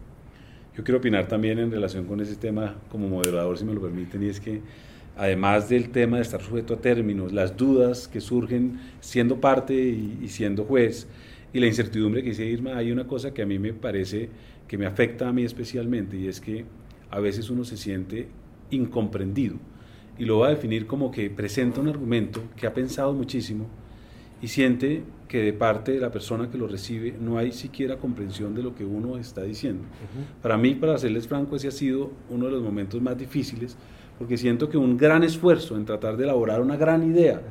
Yo 0.76 0.86
quiero 0.86 1.00
opinar 1.00 1.28
también 1.28 1.60
en 1.60 1.70
relación 1.70 2.06
con 2.06 2.22
ese 2.22 2.38
tema 2.38 2.76
como 2.90 3.10
moderador, 3.10 3.58
si 3.58 3.66
me 3.66 3.74
lo 3.74 3.82
permiten, 3.82 4.24
y 4.24 4.30
es 4.30 4.40
que 4.40 4.62
además 5.18 5.68
del 5.68 5.90
tema 5.90 6.16
de 6.16 6.24
estar 6.24 6.42
sujeto 6.42 6.76
a 6.76 6.78
términos, 6.78 7.34
las 7.34 7.58
dudas 7.58 8.08
que 8.08 8.22
surgen 8.22 8.80
siendo 9.02 9.42
parte 9.42 9.76
y, 9.76 10.28
siendo 10.30 10.64
juez, 10.64 11.08
y 11.52 11.60
la 11.60 11.68
incertidumbre 11.68 12.24
que 12.24 12.30
dice 12.30 12.46
Irma, 12.46 12.78
hay 12.78 12.92
una 12.92 13.06
cosa 13.06 13.34
que 13.34 13.42
a 13.44 13.46
mí 13.46 13.60
me 13.60 13.74
parece 13.74 14.30
que 14.68 14.78
me 14.78 14.86
afecta 14.86 15.28
a 15.28 15.34
mí 15.34 15.44
especialmente, 15.44 16.18
y 16.18 16.28
es 16.28 16.40
que 16.40 16.66
a 17.12 17.20
veces 17.20 17.50
uno 17.50 17.66
se 17.66 17.76
siente 17.78 18.30
incomprendido, 18.72 19.58
y 20.18 20.26
lo 20.26 20.40
va 20.40 20.48
a 20.48 20.50
definir 20.52 20.88
como 20.88 21.12
que 21.12 21.30
presenta 21.30 21.82
un 21.82 21.90
argumento 21.90 22.42
que 22.56 22.68
ha 22.68 22.74
pensado 22.74 23.14
muchísimo, 23.14 23.68
y 24.42 24.50
siente 24.50 25.04
que 25.30 25.42
de 25.42 25.54
parte 25.54 25.94
de 25.94 26.00
la 26.00 26.12
persona 26.12 26.52
que 26.52 26.58
lo 26.58 26.68
recibe 26.68 27.16
no 27.20 27.38
hay 27.38 27.54
siquiera 27.54 27.98
comprensión 27.98 28.54
de 28.54 28.62
lo 28.62 28.76
que 28.76 28.84
uno 28.84 29.18
está 29.18 29.42
diciendo. 29.44 29.84
Para 30.42 30.58
mí, 30.58 30.76
para 30.76 30.98
serles 30.98 31.28
franco, 31.28 31.56
ese 31.56 31.70
ha 31.70 31.72
sido 31.72 32.12
uno 32.30 32.46
de 32.46 32.52
los 32.52 32.62
momentos 32.62 33.02
más 33.02 33.18
difíciles, 33.18 33.78
porque 34.20 34.38
siento 34.38 34.70
que 34.70 34.78
un 34.78 34.98
gran 34.98 35.24
esfuerzo 35.24 35.78
en 35.78 35.86
tratar 35.86 36.18
de 36.18 36.26
elaborar 36.26 36.62
una 36.62 36.76
gran 36.76 37.10
idea 37.10 37.42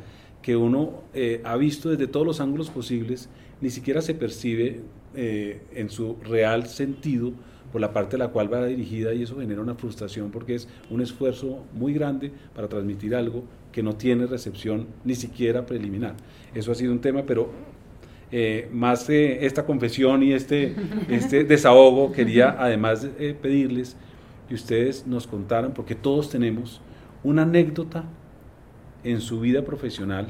que 0.42 0.54
uno 0.54 1.02
eh, 1.14 1.40
ha 1.44 1.56
visto 1.56 1.88
desde 1.88 2.06
todos 2.06 2.26
los 2.26 2.40
ángulos 2.40 2.68
posibles, 2.68 3.30
ni 3.60 3.70
siquiera 3.70 4.02
se 4.02 4.14
percibe 4.14 4.80
eh, 5.14 5.62
en 5.74 5.88
su 5.88 6.18
real 6.22 6.66
sentido 6.66 7.32
por 7.72 7.80
la 7.80 7.92
parte 7.92 8.16
a 8.16 8.18
la 8.18 8.28
cual 8.28 8.52
va 8.52 8.64
dirigida 8.66 9.14
y 9.14 9.22
eso 9.22 9.38
genera 9.38 9.62
una 9.62 9.74
frustración 9.74 10.30
porque 10.30 10.54
es 10.54 10.68
un 10.90 11.00
esfuerzo 11.00 11.64
muy 11.72 11.94
grande 11.94 12.30
para 12.54 12.68
transmitir 12.68 13.14
algo 13.14 13.44
que 13.72 13.82
no 13.82 13.96
tiene 13.96 14.26
recepción 14.26 14.86
ni 15.04 15.14
siquiera 15.14 15.64
preliminar. 15.64 16.14
Eso 16.54 16.70
ha 16.70 16.74
sido 16.74 16.92
un 16.92 17.00
tema, 17.00 17.22
pero 17.22 17.50
eh, 18.30 18.68
más 18.72 19.08
esta 19.08 19.64
confesión 19.64 20.22
y 20.22 20.32
este, 20.32 20.74
este 21.08 21.44
desahogo, 21.44 22.12
quería 22.12 22.56
además 22.58 23.08
eh, 23.18 23.36
pedirles 23.40 23.96
que 24.48 24.54
ustedes 24.54 25.06
nos 25.06 25.26
contaran, 25.26 25.72
porque 25.72 25.94
todos 25.94 26.28
tenemos 26.28 26.80
una 27.24 27.42
anécdota 27.42 28.04
en 29.04 29.20
su 29.20 29.40
vida 29.40 29.62
profesional 29.62 30.28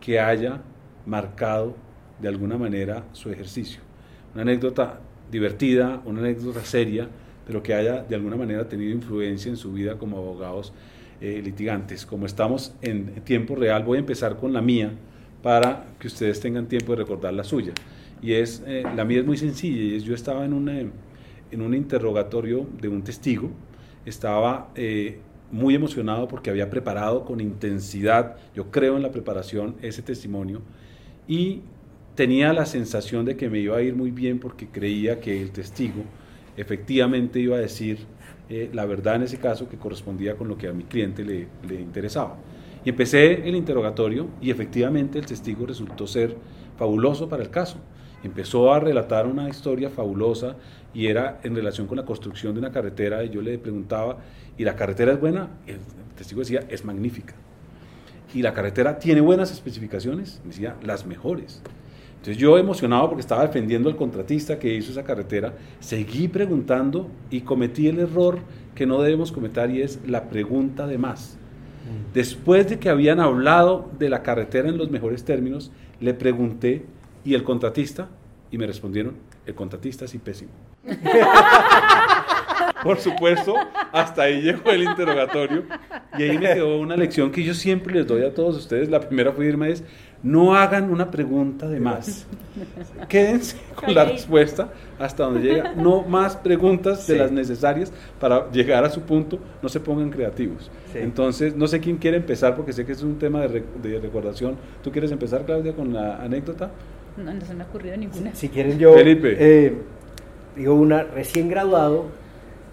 que 0.00 0.20
haya 0.20 0.60
marcado 1.06 1.74
de 2.20 2.28
alguna 2.28 2.58
manera 2.58 3.04
su 3.12 3.30
ejercicio. 3.30 3.80
Una 4.34 4.42
anécdota 4.42 5.00
divertida, 5.34 6.00
una 6.04 6.20
anécdota 6.20 6.64
seria, 6.64 7.08
pero 7.44 7.60
que 7.60 7.74
haya 7.74 8.04
de 8.04 8.14
alguna 8.14 8.36
manera 8.36 8.68
tenido 8.68 8.92
influencia 8.92 9.50
en 9.50 9.56
su 9.56 9.72
vida 9.72 9.98
como 9.98 10.16
abogados 10.16 10.72
eh, 11.20 11.42
litigantes. 11.44 12.06
Como 12.06 12.24
estamos 12.24 12.72
en 12.82 13.06
tiempo 13.24 13.56
real, 13.56 13.82
voy 13.82 13.96
a 13.96 14.00
empezar 14.00 14.36
con 14.36 14.52
la 14.52 14.62
mía 14.62 14.92
para 15.42 15.86
que 15.98 16.06
ustedes 16.06 16.38
tengan 16.38 16.68
tiempo 16.68 16.92
de 16.92 16.98
recordar 16.98 17.34
la 17.34 17.42
suya. 17.42 17.72
Y 18.22 18.34
es, 18.34 18.62
eh, 18.64 18.84
la 18.94 19.04
mía 19.04 19.20
es 19.20 19.26
muy 19.26 19.36
sencilla, 19.36 19.82
y 19.82 19.96
es 19.96 20.04
yo 20.04 20.14
estaba 20.14 20.44
en, 20.44 20.52
una, 20.52 20.78
en 20.78 21.60
un 21.60 21.74
interrogatorio 21.74 22.66
de 22.80 22.86
un 22.86 23.02
testigo, 23.02 23.50
estaba 24.06 24.70
eh, 24.76 25.18
muy 25.50 25.74
emocionado 25.74 26.28
porque 26.28 26.48
había 26.48 26.70
preparado 26.70 27.24
con 27.24 27.40
intensidad, 27.40 28.36
yo 28.54 28.70
creo 28.70 28.96
en 28.96 29.02
la 29.02 29.10
preparación, 29.10 29.74
ese 29.82 30.00
testimonio, 30.00 30.62
y 31.26 31.62
tenía 32.14 32.52
la 32.52 32.66
sensación 32.66 33.24
de 33.24 33.36
que 33.36 33.48
me 33.48 33.58
iba 33.58 33.76
a 33.76 33.82
ir 33.82 33.94
muy 33.94 34.10
bien 34.10 34.38
porque 34.38 34.68
creía 34.68 35.20
que 35.20 35.40
el 35.40 35.50
testigo 35.50 36.02
efectivamente 36.56 37.40
iba 37.40 37.56
a 37.56 37.60
decir 37.60 38.06
eh, 38.48 38.70
la 38.72 38.84
verdad 38.84 39.16
en 39.16 39.22
ese 39.22 39.38
caso 39.38 39.68
que 39.68 39.76
correspondía 39.76 40.36
con 40.36 40.48
lo 40.48 40.56
que 40.56 40.68
a 40.68 40.72
mi 40.72 40.84
cliente 40.84 41.24
le, 41.24 41.48
le 41.66 41.80
interesaba. 41.80 42.36
Y 42.84 42.90
empecé 42.90 43.48
el 43.48 43.56
interrogatorio 43.56 44.28
y 44.40 44.50
efectivamente 44.50 45.18
el 45.18 45.26
testigo 45.26 45.66
resultó 45.66 46.06
ser 46.06 46.36
fabuloso 46.76 47.28
para 47.28 47.42
el 47.42 47.50
caso. 47.50 47.78
Empezó 48.22 48.72
a 48.72 48.80
relatar 48.80 49.26
una 49.26 49.48
historia 49.48 49.90
fabulosa 49.90 50.56
y 50.92 51.06
era 51.06 51.40
en 51.42 51.56
relación 51.56 51.86
con 51.86 51.96
la 51.96 52.04
construcción 52.04 52.54
de 52.54 52.60
una 52.60 52.70
carretera 52.70 53.24
y 53.24 53.30
yo 53.30 53.42
le 53.42 53.58
preguntaba, 53.58 54.18
¿y 54.56 54.64
la 54.64 54.76
carretera 54.76 55.12
es 55.12 55.20
buena? 55.20 55.48
El 55.66 55.78
testigo 56.16 56.40
decía, 56.40 56.60
es 56.68 56.84
magnífica. 56.84 57.34
¿Y 58.34 58.42
la 58.42 58.52
carretera 58.52 58.98
tiene 58.98 59.20
buenas 59.20 59.50
especificaciones? 59.50 60.40
Me 60.44 60.50
decía, 60.50 60.76
las 60.82 61.06
mejores. 61.06 61.62
Entonces 62.24 62.40
yo 62.40 62.56
emocionado 62.56 63.06
porque 63.10 63.20
estaba 63.20 63.42
defendiendo 63.42 63.90
al 63.90 63.96
contratista 63.96 64.58
que 64.58 64.74
hizo 64.74 64.92
esa 64.92 65.04
carretera, 65.04 65.52
seguí 65.78 66.26
preguntando 66.26 67.10
y 67.30 67.42
cometí 67.42 67.86
el 67.86 67.98
error 67.98 68.38
que 68.74 68.86
no 68.86 69.02
debemos 69.02 69.30
cometer 69.30 69.70
y 69.70 69.82
es 69.82 70.00
la 70.06 70.30
pregunta 70.30 70.86
de 70.86 70.96
más. 70.96 71.36
Mm. 71.84 72.14
Después 72.14 72.66
de 72.70 72.78
que 72.78 72.88
habían 72.88 73.20
hablado 73.20 73.90
de 73.98 74.08
la 74.08 74.22
carretera 74.22 74.70
en 74.70 74.78
los 74.78 74.90
mejores 74.90 75.22
términos, 75.26 75.70
le 76.00 76.14
pregunté 76.14 76.86
y 77.26 77.34
el 77.34 77.44
contratista, 77.44 78.08
y 78.50 78.56
me 78.56 78.66
respondieron, 78.66 79.16
el 79.44 79.54
contratista 79.54 80.06
es 80.06 80.16
pésimo. 80.16 80.52
Por 82.84 82.98
supuesto, 82.98 83.54
hasta 83.92 84.22
ahí 84.22 84.42
llegó 84.42 84.70
el 84.70 84.82
interrogatorio 84.82 85.64
y 86.18 86.22
ahí 86.22 86.38
me 86.38 86.54
quedó 86.54 86.78
una 86.78 86.96
lección 86.96 87.32
que 87.32 87.42
yo 87.42 87.54
siempre 87.54 87.94
les 87.94 88.06
doy 88.06 88.22
a 88.22 88.34
todos 88.34 88.56
ustedes. 88.56 88.90
La 88.90 89.00
primera 89.00 89.32
fue 89.32 89.46
irme 89.46 89.70
es, 89.70 89.82
no 90.22 90.54
hagan 90.54 90.90
una 90.90 91.10
pregunta 91.10 91.68
de 91.68 91.80
más. 91.80 92.26
Quédense 93.08 93.58
con 93.74 93.94
la 93.94 94.04
respuesta 94.04 94.70
hasta 94.98 95.24
donde 95.24 95.40
llega. 95.40 95.74
No 95.74 96.02
más 96.02 96.34
preguntas 96.36 97.06
de 97.06 97.18
las 97.18 97.30
necesarias 97.30 97.92
para 98.18 98.50
llegar 98.50 98.84
a 98.84 98.90
su 98.90 99.02
punto. 99.02 99.38
No 99.62 99.68
se 99.68 99.80
pongan 99.80 100.10
creativos. 100.10 100.70
Entonces, 100.94 101.54
no 101.54 101.66
sé 101.66 101.80
quién 101.80 101.98
quiere 101.98 102.16
empezar 102.16 102.56
porque 102.56 102.72
sé 102.72 102.86
que 102.86 102.92
es 102.92 103.02
un 103.02 103.18
tema 103.18 103.40
de, 103.42 103.64
recordación. 104.00 104.56
¿Tú 104.82 104.90
quieres 104.90 105.12
empezar, 105.12 105.44
Claudia, 105.44 105.74
con 105.74 105.92
la 105.92 106.16
anécdota? 106.16 106.70
No, 107.16 107.32
no 107.32 107.40
se 107.42 107.54
me 107.54 107.62
ha 107.62 107.66
ocurrido 107.66 107.96
ninguna. 107.96 108.34
Si 108.34 108.48
quieren 108.48 108.78
yo... 108.78 108.94
Felipe. 108.94 109.36
Eh, 109.38 109.74
digo, 110.56 110.74
una 110.74 111.02
recién 111.02 111.50
graduado, 111.50 112.06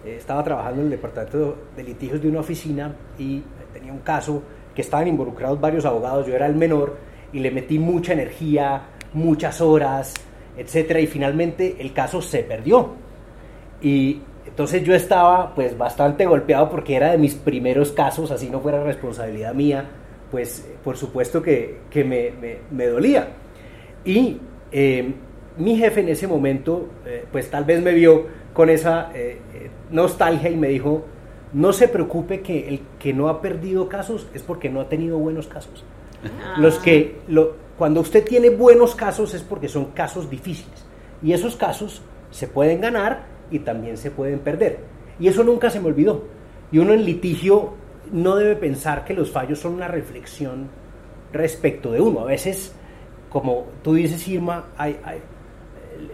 estaba 0.04 0.42
trabajando 0.42 0.80
en 0.80 0.86
el 0.86 0.90
departamento 0.90 1.56
de 1.76 1.84
litigios 1.84 2.20
de 2.20 2.28
una 2.28 2.40
oficina 2.40 2.94
y 3.18 3.42
tenía 3.72 3.92
un 3.92 4.00
caso 4.00 4.42
que 4.74 4.82
estaban 4.82 5.08
involucrados 5.08 5.60
varios 5.60 5.84
abogados. 5.84 6.26
Yo 6.26 6.34
era 6.34 6.46
el 6.46 6.54
menor 6.54 6.96
y 7.32 7.38
le 7.38 7.50
metí 7.50 7.78
mucha 7.78 8.12
energía, 8.12 8.82
muchas 9.12 9.60
horas, 9.60 10.14
etcétera, 10.56 11.00
y 11.00 11.06
finalmente 11.06 11.76
el 11.78 11.92
caso 11.92 12.20
se 12.20 12.42
perdió. 12.42 12.94
Y 13.80 14.20
entonces 14.46 14.82
yo 14.82 14.94
estaba 14.94 15.54
pues 15.54 15.76
bastante 15.76 16.26
golpeado 16.26 16.70
porque 16.70 16.96
era 16.96 17.12
de 17.12 17.18
mis 17.18 17.34
primeros 17.34 17.92
casos, 17.92 18.30
así 18.30 18.50
no 18.50 18.60
fuera 18.60 18.82
responsabilidad 18.82 19.54
mía, 19.54 19.84
pues 20.30 20.66
por 20.82 20.96
supuesto 20.96 21.42
que, 21.42 21.80
que 21.90 22.04
me, 22.04 22.32
me, 22.70 22.86
dolía. 22.86 23.28
Y 24.04 24.38
eh, 24.70 25.14
mi 25.58 25.76
jefe 25.76 26.00
en 26.00 26.08
ese 26.08 26.26
momento, 26.26 26.88
eh, 27.06 27.24
pues 27.30 27.50
tal 27.50 27.64
vez 27.64 27.82
me 27.82 27.92
vio 27.92 28.26
con 28.52 28.68
esa 28.68 29.10
eh, 29.14 29.38
nostalgia 29.92 30.50
y 30.50 30.56
me 30.56 30.68
dijo, 30.68 31.04
no 31.52 31.72
se 31.72 31.88
preocupe 31.88 32.40
que 32.40 32.68
el 32.68 32.80
que 32.98 33.12
no 33.12 33.28
ha 33.28 33.40
perdido 33.40 33.88
casos 33.88 34.26
es 34.34 34.42
porque 34.42 34.68
no 34.68 34.80
ha 34.80 34.88
tenido 34.88 35.18
buenos 35.18 35.46
casos. 35.46 35.84
Los 36.56 36.78
que, 36.78 37.20
lo, 37.28 37.56
cuando 37.76 38.00
usted 38.00 38.24
tiene 38.24 38.50
buenos 38.50 38.94
casos 38.94 39.34
es 39.34 39.42
porque 39.42 39.68
son 39.68 39.86
casos 39.86 40.30
difíciles. 40.30 40.84
Y 41.22 41.32
esos 41.32 41.56
casos 41.56 42.02
se 42.30 42.48
pueden 42.48 42.80
ganar 42.80 43.24
y 43.50 43.60
también 43.60 43.96
se 43.96 44.10
pueden 44.10 44.38
perder. 44.40 44.78
Y 45.18 45.28
eso 45.28 45.44
nunca 45.44 45.70
se 45.70 45.80
me 45.80 45.88
olvidó. 45.88 46.24
Y 46.70 46.78
uno 46.78 46.94
en 46.94 47.04
litigio 47.04 47.74
no 48.12 48.36
debe 48.36 48.56
pensar 48.56 49.04
que 49.04 49.14
los 49.14 49.30
fallos 49.30 49.58
son 49.58 49.74
una 49.74 49.88
reflexión 49.88 50.68
respecto 51.32 51.92
de 51.92 52.00
uno. 52.00 52.20
A 52.20 52.24
veces, 52.24 52.72
como 53.28 53.66
tú 53.82 53.94
dices, 53.94 54.26
Irma, 54.28 54.66
hay, 54.76 54.96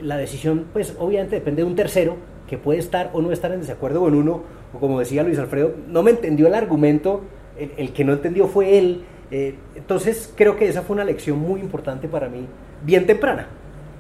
la 0.03 0.17
decisión, 0.17 0.67
pues 0.73 0.95
obviamente 0.99 1.37
depende 1.37 1.63
de 1.63 1.69
un 1.69 1.77
tercero 1.77 2.17
que 2.49 2.59
puede 2.59 2.79
estar 2.79 3.11
o 3.13 3.23
no 3.23 3.31
estar 3.31 3.53
en 3.53 3.61
desacuerdo 3.61 4.01
con 4.01 4.15
uno, 4.15 4.43
o 4.73 4.79
como 4.79 4.99
decía 4.99 5.23
Luis 5.23 5.39
Alfredo, 5.39 5.75
no 5.89 6.03
me 6.03 6.11
entendió 6.11 6.47
el 6.47 6.55
argumento, 6.55 7.23
el 7.57 7.93
que 7.93 8.05
no 8.05 8.13
entendió 8.13 8.49
fue 8.49 8.79
él, 8.79 9.05
Eh, 9.31 9.55
entonces 9.75 10.33
creo 10.35 10.57
que 10.57 10.67
esa 10.69 10.83
fue 10.83 10.95
una 10.95 11.05
lección 11.05 11.39
muy 11.39 11.61
importante 11.61 12.09
para 12.09 12.29
mí, 12.29 12.47
bien 12.83 13.07
temprana. 13.07 13.47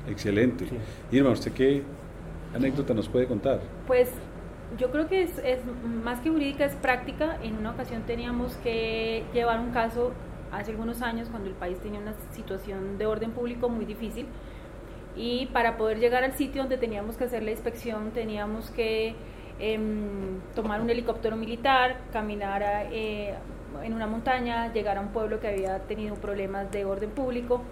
Excelente. 0.09 0.67
Irma, 1.13 1.31
¿usted 1.31 1.53
qué 1.53 1.83
anécdota 2.55 2.95
nos 2.95 3.09
puede 3.09 3.27
contar? 3.27 3.61
Pues 3.87 4.09
yo 4.79 4.91
creo 4.91 5.07
que 5.07 5.23
es, 5.23 5.39
es, 5.45 5.61
más 6.03 6.21
que 6.21 6.31
jurídica, 6.31 6.65
es 6.65 6.75
práctica. 6.77 7.39
En 7.43 7.57
una 7.57 7.73
ocasión 7.73 8.03
teníamos 8.07 8.57
que 8.63 9.23
llevar 9.35 9.61
un 9.61 9.71
caso 9.71 10.13
hace 10.51 10.71
algunos 10.71 11.03
años 11.03 11.29
cuando 11.29 11.51
el 11.51 11.55
país 11.55 11.79
tenía 11.79 12.01
una 12.01 12.15
situación 12.33 12.97
de 12.97 13.05
orden 13.05 13.33
público 13.33 13.69
muy 13.69 13.85
difícil 13.85 14.25
y 15.18 15.46
para 15.46 15.76
poder 15.76 15.98
llegar 15.98 16.22
al 16.22 16.33
sitio 16.35 16.62
donde 16.62 16.78
teníamos 16.78 17.16
que 17.16 17.24
hacer 17.24 17.42
la 17.42 17.50
inspección 17.50 18.12
teníamos 18.12 18.70
que 18.70 19.14
em, 19.59 20.40
tomar 20.54 20.81
un 20.81 20.88
helicóptero 20.88 21.37
militar, 21.37 21.96
caminar 22.12 22.62
eh, 22.92 23.35
en 23.83 23.92
una 23.92 24.07
montaña, 24.07 24.72
llegar 24.72 24.96
a 24.96 25.00
un 25.00 25.09
pueblo 25.09 25.40
que 25.40 25.48
había 25.48 25.81
tenido 25.81 26.14
problemas 26.14 26.70
de 26.70 26.85
orden 26.85 27.11
público 27.11 27.62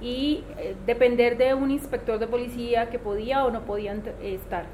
y 0.00 0.44
eh, 0.58 0.76
depender 0.84 1.38
de 1.38 1.54
un 1.54 1.70
inspector 1.70 2.18
de 2.18 2.26
policía 2.26 2.90
que 2.90 2.98
podía 2.98 3.46
o 3.46 3.50
no 3.50 3.62
podía 3.62 3.96
estar. 4.22 4.66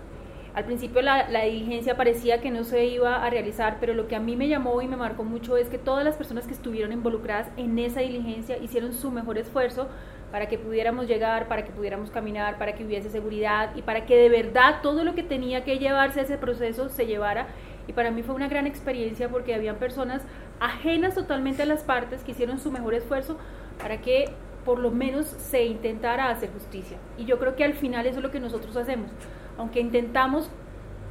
Al 0.52 0.64
principio 0.64 1.00
la, 1.00 1.28
la, 1.28 1.44
diligencia 1.44 1.96
parecía 1.96 2.40
que 2.40 2.50
no 2.50 2.64
se 2.64 2.84
iba 2.86 3.24
a 3.24 3.30
realizar, 3.30 3.76
pero 3.78 3.94
lo 3.94 4.08
que 4.08 4.16
a 4.16 4.20
mí 4.20 4.34
me 4.34 4.48
llamó 4.48 4.82
y 4.82 4.88
me 4.88 4.96
marcó 4.96 5.22
mucho 5.22 5.56
es 5.56 5.68
que 5.68 5.78
todas 5.78 6.04
las 6.04 6.16
personas 6.16 6.48
que 6.48 6.54
estuvieron 6.54 6.90
involucradas 6.90 7.48
en 7.56 7.78
esa 7.78 8.00
diligencia 8.00 8.58
hicieron 8.58 8.92
su 8.92 9.12
mejor 9.12 9.38
esfuerzo 9.38 9.86
para 10.30 10.48
que 10.48 10.58
pudiéramos 10.58 11.08
llegar, 11.08 11.48
para 11.48 11.64
que 11.64 11.72
pudiéramos 11.72 12.10
caminar, 12.10 12.58
para 12.58 12.74
que 12.74 12.84
hubiese 12.84 13.10
seguridad 13.10 13.74
y 13.74 13.82
para 13.82 14.06
que 14.06 14.16
de 14.16 14.28
verdad 14.28 14.80
todo 14.82 15.04
lo 15.04 15.14
que 15.14 15.22
tenía 15.22 15.64
que 15.64 15.78
llevarse 15.78 16.20
a 16.20 16.22
ese 16.22 16.38
proceso 16.38 16.88
se 16.88 17.06
llevara. 17.06 17.48
Y 17.88 17.92
para 17.92 18.10
mí 18.10 18.22
fue 18.22 18.34
una 18.34 18.48
gran 18.48 18.66
experiencia 18.66 19.28
porque 19.28 19.54
habían 19.54 19.76
personas 19.76 20.22
ajenas 20.60 21.14
totalmente 21.14 21.62
a 21.62 21.66
las 21.66 21.82
partes 21.82 22.22
que 22.22 22.32
hicieron 22.32 22.60
su 22.60 22.70
mejor 22.70 22.94
esfuerzo 22.94 23.36
para 23.80 24.00
que 24.00 24.26
por 24.64 24.78
lo 24.78 24.90
menos 24.90 25.26
se 25.26 25.64
intentara 25.64 26.28
hacer 26.30 26.50
justicia. 26.52 26.98
Y 27.18 27.24
yo 27.24 27.38
creo 27.38 27.56
que 27.56 27.64
al 27.64 27.74
final 27.74 28.06
eso 28.06 28.18
es 28.18 28.22
lo 28.22 28.30
que 28.30 28.40
nosotros 28.40 28.76
hacemos. 28.76 29.10
Aunque 29.58 29.80
intentamos 29.80 30.50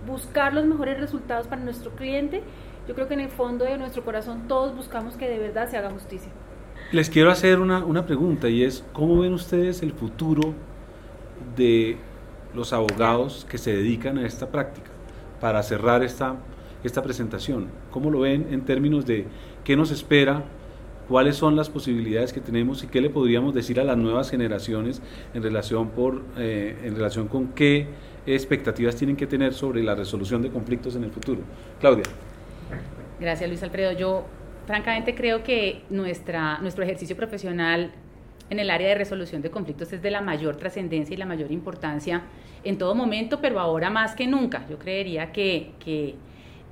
buscar 0.08 0.54
los 0.54 0.66
mejores 0.66 1.00
resultados 1.00 1.48
para 1.48 1.62
nuestro 1.62 1.92
cliente, 1.92 2.44
yo 2.88 2.96
creo 2.96 3.08
que 3.08 3.16
en 3.16 3.20
el 3.20 3.30
fondo 3.30 3.66
de 3.66 3.78
nuestro 3.78 4.04
corazón 4.04 4.48
todos 4.48 4.76
buscamos 4.76 5.18
que 5.18 5.28
de 5.28 5.40
verdad 5.40 5.68
se 5.68 5.78
haga 5.78 5.90
justicia. 5.90 6.32
Les 6.92 7.12
quiero 7.12 7.30
hacer 7.30 7.60
una, 7.60 7.86
una 7.86 8.08
pregunta 8.08 8.50
y 8.50 8.64
es, 8.64 8.84
¿cómo 8.94 9.20
ven 9.20 9.32
ustedes 9.34 9.84
el 9.84 9.92
futuro 9.92 10.56
de 11.56 11.98
los 12.56 12.74
abogados 12.74 13.46
que 13.48 13.60
se 13.60 13.76
dedican 13.76 14.18
a 14.18 14.26
esta 14.26 14.50
práctica? 14.50 14.90
Para 15.40 15.62
cerrar 15.62 16.02
esta, 16.04 16.38
esta 16.84 17.04
presentación, 17.04 17.68
¿cómo 17.92 18.10
lo 18.10 18.22
ven 18.22 18.48
en 18.50 18.66
términos 18.66 19.06
de 19.06 19.28
qué 19.64 19.76
nos 19.76 19.92
espera, 19.92 20.46
cuáles 21.08 21.36
son 21.36 21.56
las 21.56 21.70
posibilidades 21.70 22.34
que 22.34 22.42
tenemos 22.42 22.84
y 22.84 22.88
qué 22.88 23.02
le 23.02 23.12
podríamos 23.12 23.54
decir 23.54 23.80
a 23.80 23.84
las 23.84 23.96
nuevas 23.96 24.32
generaciones 24.32 25.00
en 25.36 25.44
relación, 25.44 25.90
por, 25.90 26.24
eh, 26.40 26.76
en 26.84 26.96
relación 26.96 27.28
con 27.28 27.50
qué 27.50 27.86
expectativas 28.26 28.96
tienen 28.96 29.16
que 29.16 29.28
tener 29.28 29.54
sobre 29.54 29.84
la 29.84 29.94
resolución 29.94 30.42
de 30.42 30.50
conflictos 30.50 30.96
en 30.96 31.04
el 31.04 31.12
futuro? 31.12 31.42
Claudia. 31.80 32.06
Gracias, 33.20 33.48
Luis 33.48 33.62
Alfredo. 33.62 33.92
Yo 33.92 34.26
francamente 34.70 35.16
creo 35.16 35.42
que 35.44 35.82
nuestro 35.90 36.84
ejercicio 36.84 37.16
profesional 37.16 37.90
en 38.52 38.60
el 38.60 38.70
área 38.70 38.88
de 38.90 38.94
resolución 38.94 39.42
de 39.42 39.50
conflictos 39.50 39.92
es 39.94 40.04
de 40.04 40.12
la 40.12 40.22
mayor 40.22 40.58
trascendencia 40.58 41.16
y 41.16 41.18
la 41.18 41.26
mayor 41.26 41.52
importancia 41.52 42.22
en 42.64 42.78
todo 42.78 42.94
momento, 42.94 43.42
pero 43.42 43.60
ahora 43.60 43.90
más 43.90 44.14
que 44.14 44.28
nunca. 44.28 44.68
Yo 44.70 44.78
creería 44.78 45.32
que, 45.32 45.72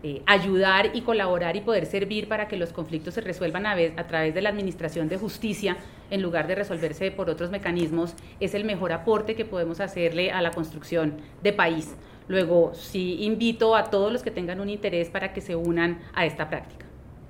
eh, 0.03 0.21
ayudar 0.27 0.91
y 0.93 1.01
colaborar 1.01 1.55
y 1.55 1.61
poder 1.61 1.87
servir 1.87 2.27
para 2.27 2.47
que 2.47 2.55
los 2.55 2.71
conflictos 2.71 3.15
se 3.15 3.21
resuelvan 3.21 3.65
a, 3.65 3.71
a 3.71 4.05
través 4.05 4.35
de 4.35 4.43
la 4.43 4.49
administración 4.49 5.09
de 5.09 5.17
justicia 5.17 5.75
en 6.11 6.21
lugar 6.21 6.45
de 6.45 6.53
resolverse 6.53 7.09
por 7.09 7.31
otros 7.31 7.49
mecanismos 7.49 8.13
es 8.39 8.53
el 8.53 8.63
mejor 8.63 8.91
aporte 8.91 9.33
que 9.33 9.43
podemos 9.43 9.79
hacerle 9.79 10.29
a 10.29 10.43
la 10.43 10.51
construcción 10.51 11.15
de 11.41 11.51
país. 11.51 11.95
Luego, 12.27 12.75
sí 12.75 13.23
invito 13.23 13.75
a 13.75 13.85
todos 13.85 14.13
los 14.13 14.21
que 14.21 14.29
tengan 14.29 14.59
un 14.59 14.69
interés 14.69 15.09
para 15.09 15.33
que 15.33 15.41
se 15.41 15.55
unan 15.55 15.97
a 16.13 16.27
esta 16.27 16.47
práctica. 16.47 16.85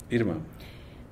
Irma. 0.09 0.37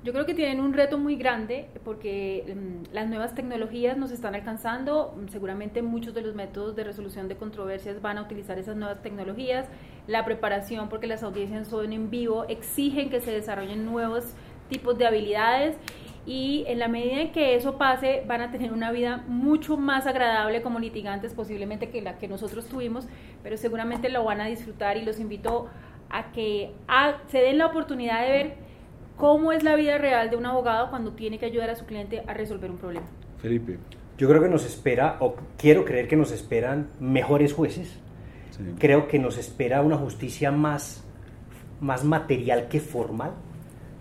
Yo 0.06 0.12
creo 0.12 0.24
que 0.24 0.34
tienen 0.34 0.60
un 0.60 0.72
reto 0.72 0.98
muy 0.98 1.16
grande 1.16 1.66
porque 1.82 2.44
um, 2.48 2.84
las 2.92 3.08
nuevas 3.08 3.34
tecnologías 3.34 3.96
nos 3.96 4.12
están 4.12 4.36
alcanzando. 4.36 5.20
Seguramente 5.32 5.82
muchos 5.82 6.14
de 6.14 6.22
los 6.22 6.36
métodos 6.36 6.76
de 6.76 6.84
resolución 6.84 7.26
de 7.26 7.34
controversias 7.34 8.00
van 8.00 8.16
a 8.16 8.22
utilizar 8.22 8.56
esas 8.56 8.76
nuevas 8.76 9.02
tecnologías. 9.02 9.66
La 10.06 10.24
preparación, 10.24 10.88
porque 10.88 11.08
las 11.08 11.24
audiencias 11.24 11.66
son 11.66 11.92
en 11.92 12.08
vivo, 12.08 12.44
exigen 12.48 13.10
que 13.10 13.20
se 13.20 13.32
desarrollen 13.32 13.84
nuevos 13.84 14.32
tipos 14.68 14.96
de 14.96 15.08
habilidades 15.08 15.76
y 16.24 16.62
en 16.68 16.78
la 16.78 16.86
medida 16.86 17.22
en 17.22 17.32
que 17.32 17.56
eso 17.56 17.76
pase 17.76 18.22
van 18.28 18.42
a 18.42 18.52
tener 18.52 18.72
una 18.72 18.92
vida 18.92 19.24
mucho 19.26 19.76
más 19.76 20.06
agradable 20.06 20.62
como 20.62 20.78
litigantes 20.78 21.34
posiblemente 21.34 21.90
que 21.90 22.00
la 22.00 22.16
que 22.16 22.28
nosotros 22.28 22.66
tuvimos, 22.68 23.08
pero 23.42 23.56
seguramente 23.56 24.08
lo 24.08 24.22
van 24.22 24.40
a 24.40 24.46
disfrutar 24.46 24.98
y 24.98 25.04
los 25.04 25.18
invito 25.18 25.66
a 26.10 26.30
que 26.30 26.70
a, 26.86 27.16
se 27.26 27.38
den 27.38 27.58
la 27.58 27.66
oportunidad 27.66 28.22
de 28.22 28.30
ver 28.30 28.65
cómo 29.16 29.52
es 29.52 29.62
la 29.62 29.76
vida 29.76 29.98
real 29.98 30.30
de 30.30 30.36
un 30.36 30.46
abogado 30.46 30.90
cuando 30.90 31.12
tiene 31.12 31.38
que 31.38 31.46
ayudar 31.46 31.70
a 31.70 31.76
su 31.76 31.86
cliente 31.86 32.22
a 32.26 32.34
resolver 32.34 32.70
un 32.70 32.78
problema. 32.78 33.06
Felipe. 33.38 33.78
Yo 34.18 34.28
creo 34.28 34.42
que 34.42 34.48
nos 34.48 34.64
espera, 34.64 35.16
o 35.20 35.36
quiero 35.58 35.84
creer 35.84 36.08
que 36.08 36.16
nos 36.16 36.32
esperan 36.32 36.88
mejores 37.00 37.52
jueces. 37.52 37.98
Sí. 38.50 38.62
Creo 38.78 39.08
que 39.08 39.18
nos 39.18 39.36
espera 39.36 39.82
una 39.82 39.96
justicia 39.96 40.50
más, 40.50 41.04
más 41.80 42.04
material 42.04 42.68
que 42.68 42.80
formal, 42.80 43.32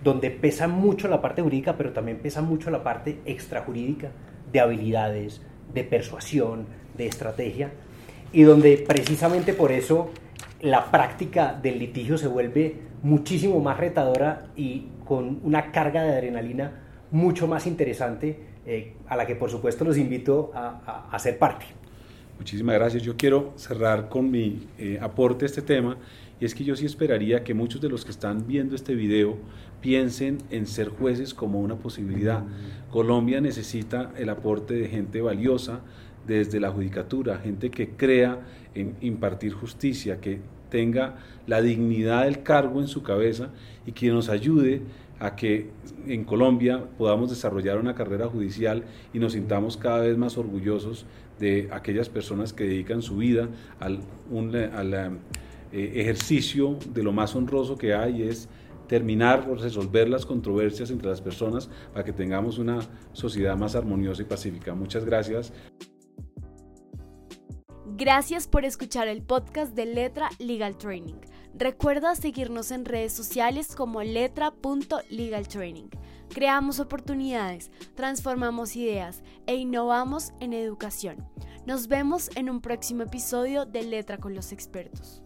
donde 0.03 0.31
pesa 0.31 0.67
mucho 0.67 1.07
la 1.07 1.21
parte 1.21 1.41
jurídica, 1.41 1.75
pero 1.75 1.91
también 1.91 2.19
pesa 2.19 2.41
mucho 2.41 2.69
la 2.69 2.83
parte 2.83 3.19
extrajurídica 3.25 4.11
de 4.51 4.59
habilidades, 4.59 5.41
de 5.73 5.83
persuasión, 5.83 6.65
de 6.95 7.07
estrategia, 7.07 7.71
y 8.31 8.43
donde 8.43 8.83
precisamente 8.87 9.53
por 9.53 9.71
eso 9.71 10.11
la 10.61 10.91
práctica 10.91 11.57
del 11.61 11.79
litigio 11.79 12.17
se 12.17 12.27
vuelve 12.27 12.79
muchísimo 13.03 13.59
más 13.59 13.77
retadora 13.77 14.47
y 14.55 14.87
con 15.05 15.39
una 15.43 15.71
carga 15.71 16.03
de 16.03 16.11
adrenalina 16.11 16.81
mucho 17.11 17.47
más 17.47 17.67
interesante 17.67 18.39
eh, 18.65 18.95
a 19.07 19.15
la 19.15 19.25
que 19.25 19.35
por 19.35 19.49
supuesto 19.49 19.85
los 19.85 19.97
invito 19.97 20.51
a, 20.53 20.81
a, 20.85 21.15
a, 21.15 21.19
ser 21.19 21.37
parte. 21.37 21.65
Muchísimas 22.37 22.75
gracias. 22.75 23.03
Yo 23.03 23.15
quiero 23.15 23.53
cerrar 23.55 24.09
con 24.09 24.29
mi 24.29 24.67
eh, 24.77 24.97
aporte 25.01 25.45
a 25.45 25.47
este 25.47 25.61
tema 25.61 25.97
y 26.39 26.45
es 26.45 26.53
que 26.53 26.63
yo 26.63 26.75
sí 26.75 26.85
esperaría 26.85 27.43
que 27.43 27.53
muchos 27.53 27.79
de 27.79 27.89
los 27.89 28.03
que 28.03 28.11
están 28.11 28.45
viendo 28.45 28.75
este 28.75 28.93
video 28.95 29.37
piensen 29.81 30.39
en 30.49 30.65
ser 30.67 30.89
jueces 30.89 31.33
como 31.33 31.61
una 31.61 31.75
posibilidad. 31.75 32.43
Colombia 32.91 33.39
necesita 33.39 34.11
el 34.17 34.29
aporte 34.29 34.73
de 34.73 34.87
gente 34.89 35.21
valiosa 35.21 35.81
desde 36.27 36.59
la 36.59 36.71
judicatura, 36.71 37.37
gente 37.37 37.69
que 37.69 37.89
crea 37.91 38.39
en 38.73 38.95
impartir 39.01 39.53
justicia, 39.53 40.19
que 40.19 40.39
tenga 40.69 41.15
la 41.47 41.61
dignidad 41.61 42.25
del 42.25 42.43
cargo 42.43 42.81
en 42.81 42.87
su 42.87 43.03
cabeza 43.03 43.49
y 43.85 43.91
que 43.91 44.09
nos 44.09 44.29
ayude 44.29 44.81
a 45.19 45.35
que 45.35 45.69
en 46.07 46.23
Colombia 46.23 46.83
podamos 46.97 47.29
desarrollar 47.29 47.79
una 47.79 47.95
carrera 47.95 48.27
judicial 48.27 48.83
y 49.13 49.19
nos 49.19 49.33
sintamos 49.33 49.77
cada 49.77 49.99
vez 49.99 50.17
más 50.17 50.37
orgullosos 50.37 51.05
de 51.39 51.69
aquellas 51.71 52.09
personas 52.09 52.53
que 52.53 52.65
dedican 52.65 53.01
su 53.01 53.17
vida 53.17 53.49
al, 53.79 53.99
un, 54.29 54.55
al 54.55 54.93
eh, 54.93 55.91
ejercicio 55.95 56.77
de 56.93 57.03
lo 57.03 57.11
más 57.11 57.35
honroso 57.35 57.77
que 57.77 57.93
hay, 57.93 58.23
es 58.23 58.49
terminar 58.87 59.47
o 59.49 59.55
resolver 59.55 60.07
las 60.09 60.25
controversias 60.25 60.91
entre 60.91 61.09
las 61.09 61.21
personas 61.21 61.69
para 61.91 62.05
que 62.05 62.13
tengamos 62.13 62.59
una 62.59 62.79
sociedad 63.13 63.57
más 63.57 63.75
armoniosa 63.75 64.21
y 64.21 64.25
pacífica. 64.25 64.75
Muchas 64.75 65.05
gracias. 65.05 65.51
Gracias 67.97 68.45
por 68.45 68.65
escuchar 68.65 69.07
el 69.07 69.23
podcast 69.23 69.73
de 69.73 69.85
Letra 69.85 70.29
Legal 70.37 70.77
Training. 70.77 71.15
Recuerda 71.53 72.13
seguirnos 72.15 72.71
en 72.71 72.83
redes 72.83 73.13
sociales 73.13 73.73
como 73.73 74.03
letra.legaltraining. 74.03 75.89
Creamos 76.27 76.81
oportunidades, 76.81 77.71
transformamos 77.95 78.75
ideas 78.75 79.23
e 79.47 79.55
innovamos 79.55 80.33
en 80.41 80.51
educación. 80.51 81.25
Nos 81.65 81.87
vemos 81.87 82.29
en 82.35 82.49
un 82.49 82.59
próximo 82.59 83.03
episodio 83.03 83.65
de 83.65 83.83
Letra 83.83 84.17
con 84.17 84.35
los 84.35 84.51
expertos. 84.51 85.23